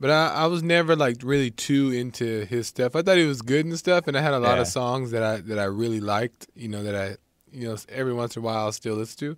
[0.00, 2.94] But I, I was never like really too into his stuff.
[2.94, 4.60] I thought he was good and stuff, and I had a lot Yeah.
[4.62, 6.46] of songs that I that I really liked.
[6.54, 7.16] You know that I,
[7.52, 9.36] you know, every once in a while I'll still listen to.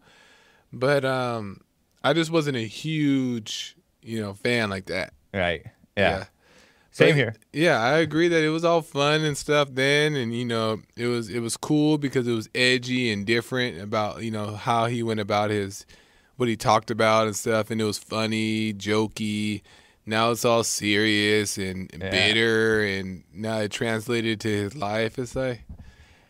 [0.73, 1.63] But um,
[2.05, 5.15] I just wasn't a huge, you know, fan like that.
[5.33, 5.65] Right.
[5.97, 6.19] Yeah.
[6.19, 6.29] But,
[6.93, 7.35] Same here.
[7.53, 11.07] Yeah, I agree that it was all fun and stuff then, and you know, it
[11.07, 15.03] was it was cool because it was edgy and different about you know how he
[15.03, 15.87] went about his
[16.37, 19.63] what he talked about and stuff, and it was funny, jokey.
[20.11, 22.11] Now it's all serious and Yeah.
[22.11, 25.19] bitter, and now it translated to his life.
[25.19, 25.63] It's like,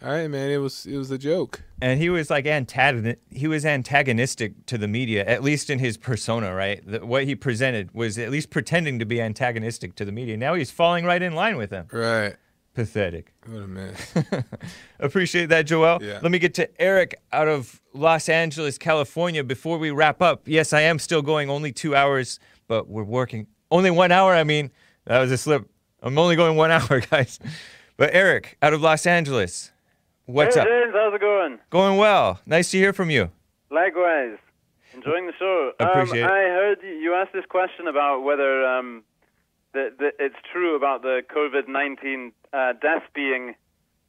[0.02, 1.62] all right, man, it was it was a joke.
[1.82, 5.96] and he was like antagoni- he was antagonistic to the media at least in his
[5.96, 10.12] persona right the, what he presented was at least pretending to be antagonistic to the
[10.12, 12.36] media now he's falling right in line with them Right.
[12.74, 14.14] pathetic What a mess.
[15.00, 16.18] appreciate that joel Yeah.
[16.22, 20.74] let me get to eric out of los angeles california before we wrap up yes
[20.74, 24.70] i am still going only two hours but we're working only one hour i mean
[25.06, 25.68] that was a slip
[26.02, 27.38] i'm only going one hour guys
[27.96, 29.70] but eric out of los angeles
[30.26, 31.58] what's hey, up James, how's it going?
[31.70, 33.30] going well nice to hear from you
[33.72, 34.36] Likewise.
[34.92, 35.70] Enjoying the show.
[35.78, 36.24] Appreciate it.
[36.24, 39.04] um, I heard you- you asked this question about whether um,
[39.72, 43.54] the, the, it's true about the COVID 19 uh, deaths being,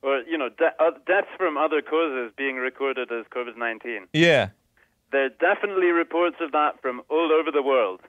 [0.02, 4.08] or, you know, de- uh, deaths from other causes being recorded as COVID 19.
[4.14, 4.50] yeah
[5.12, 8.02] There are definitely reports of that from all over the world.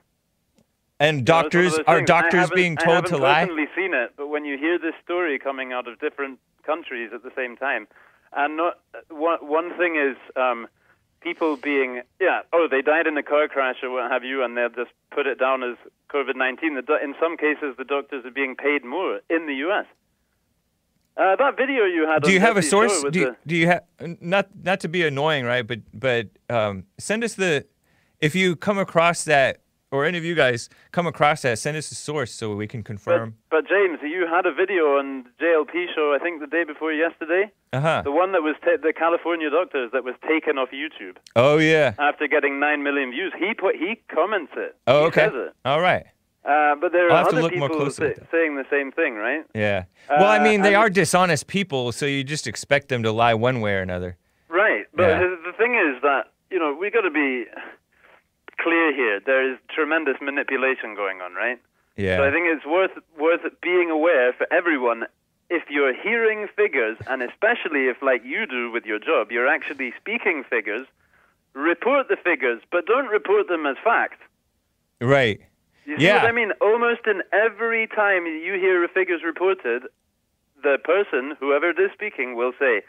[1.05, 1.97] And You know, it's one of doctors are.
[1.99, 3.41] I doctors haven't- being I told haven't to lie?
[3.45, 7.21] personally seen it, but when you hear this story coming out of different countries at
[7.23, 7.87] the same time,
[8.31, 8.79] and not,
[9.09, 10.67] one one thing is um,
[11.21, 14.55] people being yeah oh they died in a car crash or what have you and
[14.57, 15.75] they'll just put it down as
[16.09, 16.77] COVID nineteen.
[16.77, 19.85] In some cases, the doctors are being paid more in the U.S.
[21.15, 22.23] Uh, that video you had.
[22.23, 23.03] Do on you have a source?
[23.11, 23.83] Do you, do you have
[24.21, 25.65] not not to be annoying, right?
[25.67, 27.65] But but um, send us the
[28.19, 29.62] if you come across that
[29.93, 32.81] or any of you guys come across that, send us a source so we can
[32.83, 33.35] confirm.
[33.51, 36.17] but James, you had a video on the JLP show.
[36.19, 37.51] I think the day before yesterday.
[37.71, 38.01] Uh huh.
[38.03, 41.93] The one that was the California doctors that was taken off YouTube Oh yeah.
[41.99, 43.31] after getting nine million views.
[43.37, 44.75] He put he comments it.
[44.87, 45.21] Oh He okay.
[45.25, 45.53] says it.
[45.63, 46.05] All right.
[46.45, 49.45] Uh, but there I'll are other look people saying the same thing, right?
[49.55, 49.85] Yeah.
[50.09, 53.33] Well, I Uh, mean, they are dishonest people, so you just expect them to lie
[53.33, 54.17] one way or another.
[54.49, 55.19] Right, but Yeah.
[55.19, 57.45] the, the thing is that you know we got to be
[58.63, 59.19] clear here.
[59.19, 61.59] There is tremendous manipulation going on, right?
[61.97, 62.17] Yeah.
[62.17, 65.05] So I think it's worth worth being aware for everyone.
[65.49, 69.93] If you're hearing figures, and especially if, like you do with your job, you're actually
[69.99, 70.87] speaking figures,
[71.53, 74.19] report the figures, but don't report them as fact.
[75.01, 75.39] right.
[75.85, 76.21] You see Yeah.
[76.23, 76.53] what I mean?
[76.61, 79.83] Almost in every time you hear figures reported,
[80.63, 82.83] the person, whoever it is speaking, will say,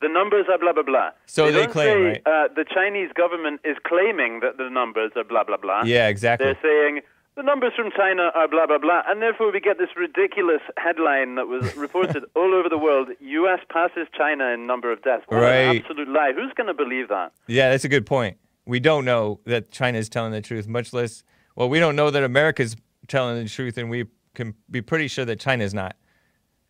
[0.00, 1.10] the numbers are blah, blah, blah.
[1.26, 5.24] So they don't claim, say, uh, the Chinese government is claiming that the numbers are
[5.24, 5.82] blah, blah, blah.
[5.84, 6.08] Yeah.
[6.08, 6.46] Exactly.
[6.46, 7.00] They're saying,
[7.36, 9.02] the numbers from China are blah, blah, blah.
[9.06, 13.60] And therefore, we get this ridiculous headline that was reported all over the world U.S.
[13.70, 15.24] passes China in number of deaths.
[15.28, 15.80] What an Right.
[15.80, 16.32] absolute lie.
[16.34, 17.32] Who's going to believe that?
[17.46, 18.36] Yeah, that's a good point.
[18.66, 21.22] We don't know that China is telling the truth, much less.
[21.56, 22.76] Well, we don't know that America's
[23.08, 25.96] telling the truth, and we can be pretty sure that China's not.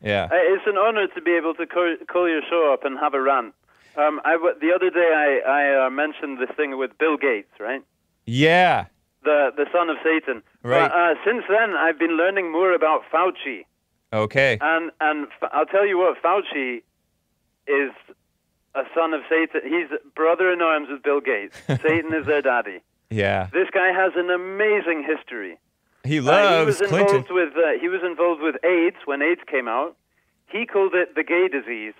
[0.02, 0.24] Yeah.
[0.24, 3.14] Uh, It's an honor to be able to call, call your show up and have
[3.14, 3.54] a rant.
[3.96, 7.82] Um, I the other day I, I uh, mentioned this thing with Bill Gates, right?
[8.24, 8.86] Yeah.
[9.24, 10.42] The the son of Satan.
[10.62, 10.88] Right.
[10.88, 13.66] But, uh, since then, I've been learning more about Fauci,
[14.12, 14.56] Okay.
[14.60, 16.82] and and F- I'll tell you what, Fauci
[17.66, 17.90] is
[18.74, 19.60] a son of Satan.
[19.64, 21.56] He's brother in arms with Bill Gates.
[21.66, 22.78] Satan is their daddy.
[23.10, 23.48] Yeah.
[23.52, 25.58] This guy has an amazing history.
[26.04, 27.16] He Uh, he loves was Clinton.
[27.16, 29.96] involved with uh, he was involved with AIDS when AIDS came out.
[30.46, 31.94] He called it the gay disease.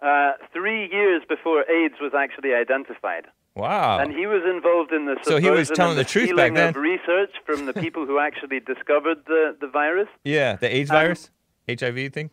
[0.00, 3.98] Uh, three years before AIDS was actually identified, Wow.
[4.00, 5.16] and he was involved in the.
[5.22, 6.70] So he was telling and the truth back then.
[6.70, 10.08] of research from the people who actually discovered the the virus.
[10.24, 11.30] yeah, the AIDS Um, virus,
[11.68, 12.30] HIV thing.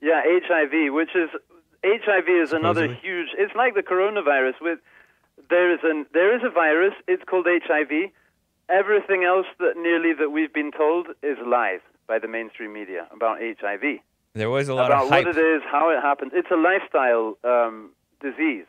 [0.00, 1.30] Yeah, HIV, which is
[1.84, 3.28] HIV is another huge.
[3.36, 4.54] It's like the coronavirus.
[4.60, 4.78] With
[5.50, 6.94] there is an there is a virus.
[7.08, 8.10] It's called HIV.
[8.68, 13.38] Everything else that nearly that we've been told is lies by the mainstream media about
[13.40, 14.00] HIV,
[14.34, 15.24] There was a lot about of hype.
[15.26, 16.32] what it is, how it happens.
[16.34, 17.90] It's a lifestyle um,
[18.20, 18.66] disease.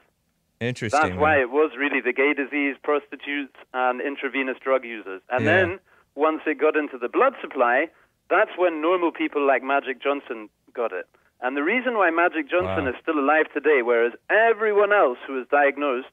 [0.61, 0.99] Interesting.
[1.01, 5.21] That's why it was really the gay disease, prostitutes, and intravenous drug users.
[5.29, 5.51] And Yeah.
[5.55, 5.79] then
[6.15, 7.89] once it got into the blood supply,
[8.29, 11.07] that's when normal people like Magic Johnson got it.
[11.41, 12.91] And the reason why Magic Johnson Wow.
[12.91, 16.11] is still alive today, whereas everyone else who was diagnosed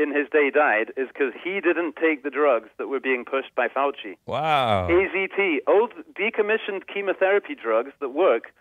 [0.00, 3.54] in his day died, is because he didn't take the drugs that were being pushed
[3.54, 4.16] by Fauci.
[4.26, 4.88] Wow.
[4.88, 8.52] AZT, old decommissioned chemotherapy drugs that work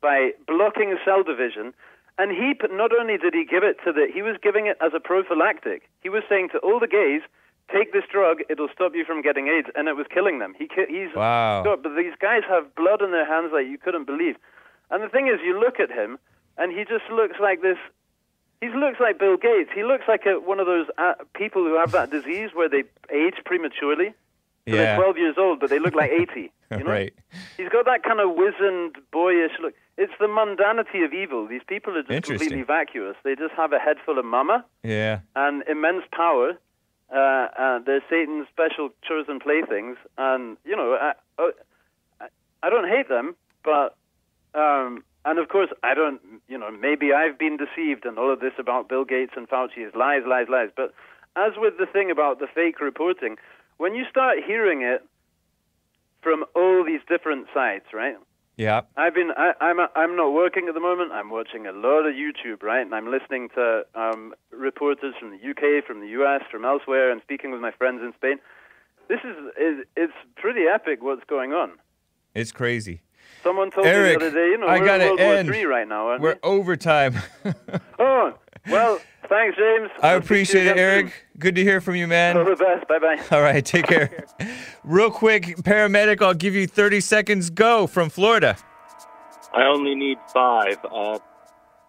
[0.00, 1.74] by blocking cell division.
[2.16, 4.92] And he not only did he give it to the, he was giving it as
[4.94, 5.90] a prophylactic.
[6.00, 7.22] He was saying to all the gays,
[7.72, 10.54] take this drug, it'll stop you from getting AIDS, and it was killing them.
[10.56, 11.64] He he's Wow.
[11.64, 14.36] God, but these guys have blood on their hands like you couldn't believe.
[14.90, 16.18] And the thing is, you look at him,
[16.56, 17.78] and he just looks like this.
[18.60, 19.70] He looks like Bill Gates.
[19.74, 22.84] He looks like a, one of those uh, people who have that disease where they
[23.12, 24.14] age prematurely.
[24.66, 24.96] So Yeah.
[24.96, 26.52] they're 12 years old, but they look like 80.
[26.70, 26.84] You know?
[26.90, 27.12] Right.
[27.56, 29.74] He's got that kind of wizened, boyish look.
[29.98, 31.46] It's the mundanity of evil.
[31.46, 33.16] These people are just completely vacuous.
[33.22, 35.20] They just have a head full of mama Yeah.
[35.36, 36.52] and immense power.
[37.14, 37.18] Uh,
[37.58, 39.98] uh, they're Satan's special chosen playthings.
[40.18, 41.50] And, you know, I, I,
[42.62, 43.94] I don't hate them, but,
[44.54, 48.40] um, and of course, I don't, you know, maybe I've been deceived and all of
[48.40, 50.68] this about Bill Gates and Fauci is lies, lies, lies.
[50.76, 50.92] But
[51.36, 53.36] as with the thing about the fake reporting,
[53.78, 55.04] when you start hearing it
[56.22, 58.16] from all these different sides, right?
[58.56, 58.82] Yeah.
[58.96, 61.10] I've been I, I'm I'm not working at the moment.
[61.10, 62.82] I'm watching a lot of YouTube, right?
[62.82, 67.20] And I'm listening to um, reporters from the UK, from the US, from elsewhere, and
[67.22, 68.38] speaking with my friends in Spain.
[69.08, 71.72] This is, is it's pretty epic what's going on.
[72.32, 73.02] It's crazy.
[73.44, 75.34] Someone told Erik, me the other day, you know, I we're gotta in World War
[75.34, 75.68] end.
[75.68, 76.38] Right now, aren't We're we?
[76.42, 77.14] overtime.
[77.98, 78.32] Oh,
[78.70, 79.90] well, thanks, James.
[80.02, 81.06] I I'll speak to you appreciate it, Erik.
[81.08, 81.14] soon.
[81.38, 82.36] Good to hear from you, man.
[82.38, 82.88] All the best.
[82.88, 83.20] Bye bye.
[83.36, 84.24] All right, take care.
[84.82, 87.50] Real quick, paramedic, I'll give you 30 seconds.
[87.50, 88.56] Go from Florida.
[89.52, 90.78] I only need five.
[90.90, 91.18] Uh,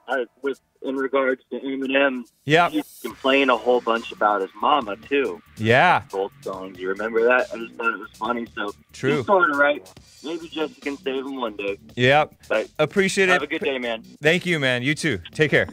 [0.08, 2.70] I, with in regards to Eminem, Yeah.
[2.70, 5.42] he complained a whole bunch about his mama too.
[5.58, 6.04] Yeah.
[6.12, 6.80] Both songs.
[6.80, 7.48] You remember that?
[7.54, 8.46] I just thought it was funny.
[8.56, 9.18] So True.
[9.18, 9.88] he's sort of right.
[10.24, 11.78] Maybe Jesse can save him one day.
[11.96, 12.34] Yep.
[12.48, 13.52] But Appreciate have it.
[13.52, 14.04] Have a good day, man.
[14.22, 14.84] Thank you, man.
[14.84, 15.20] You too.
[15.34, 15.68] Take care.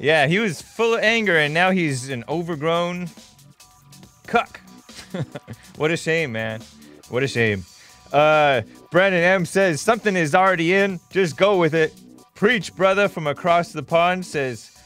[0.00, 3.08] Yeah, he was full of anger, and now he's an overgrown
[4.26, 4.60] cuck.
[5.76, 6.60] what a shame, man.
[7.08, 7.64] What a shame.
[8.12, 11.00] Uh, Brandon M says something is already in.
[11.10, 11.94] Just go with it.
[12.42, 14.76] Preach, brother, from across the pond says,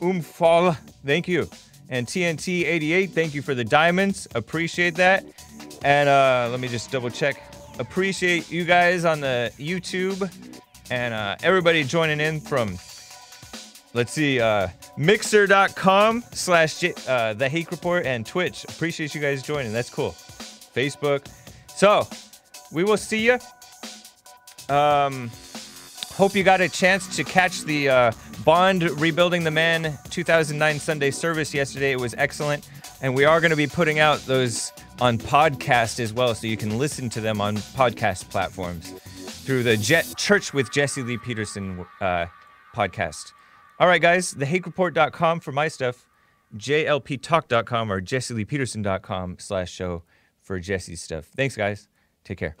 [0.00, 0.74] Umfal,
[1.04, 1.50] thank you.
[1.90, 4.26] And TNT88, thank you for the diamonds.
[4.34, 5.22] Appreciate that.
[5.84, 7.36] And uh, let me just double check.
[7.78, 10.32] Appreciate you guys on the YouTube
[10.90, 12.78] and uh, everybody joining in from,
[13.92, 18.64] let's see, uh, mixer.com slash uh, the Hake Report and Twitch.
[18.64, 19.74] Appreciate you guys joining.
[19.74, 20.12] That's cool.
[20.74, 21.26] Facebook.
[21.68, 22.08] So,
[22.72, 23.38] we will see you.
[24.74, 25.30] Um,
[26.16, 28.12] hope you got a chance to catch the uh,
[28.44, 31.92] Bond Rebuilding the Man 2009 Sunday service yesterday.
[31.92, 32.68] It was excellent.
[33.02, 36.56] And we are going to be putting out those on podcast as well, so you
[36.56, 41.84] can listen to them on podcast platforms through the Jet Church with Jesse Lee Peterson
[42.00, 42.26] uh,
[42.74, 43.32] podcast.
[43.80, 46.08] All right, guys, thehakereport.com for my stuff,
[46.56, 50.04] jlptalk.com or jesseleepeterson.com slash show
[50.40, 51.24] for Jesse's stuff.
[51.36, 51.88] Thanks, guys.
[52.24, 52.56] Take care.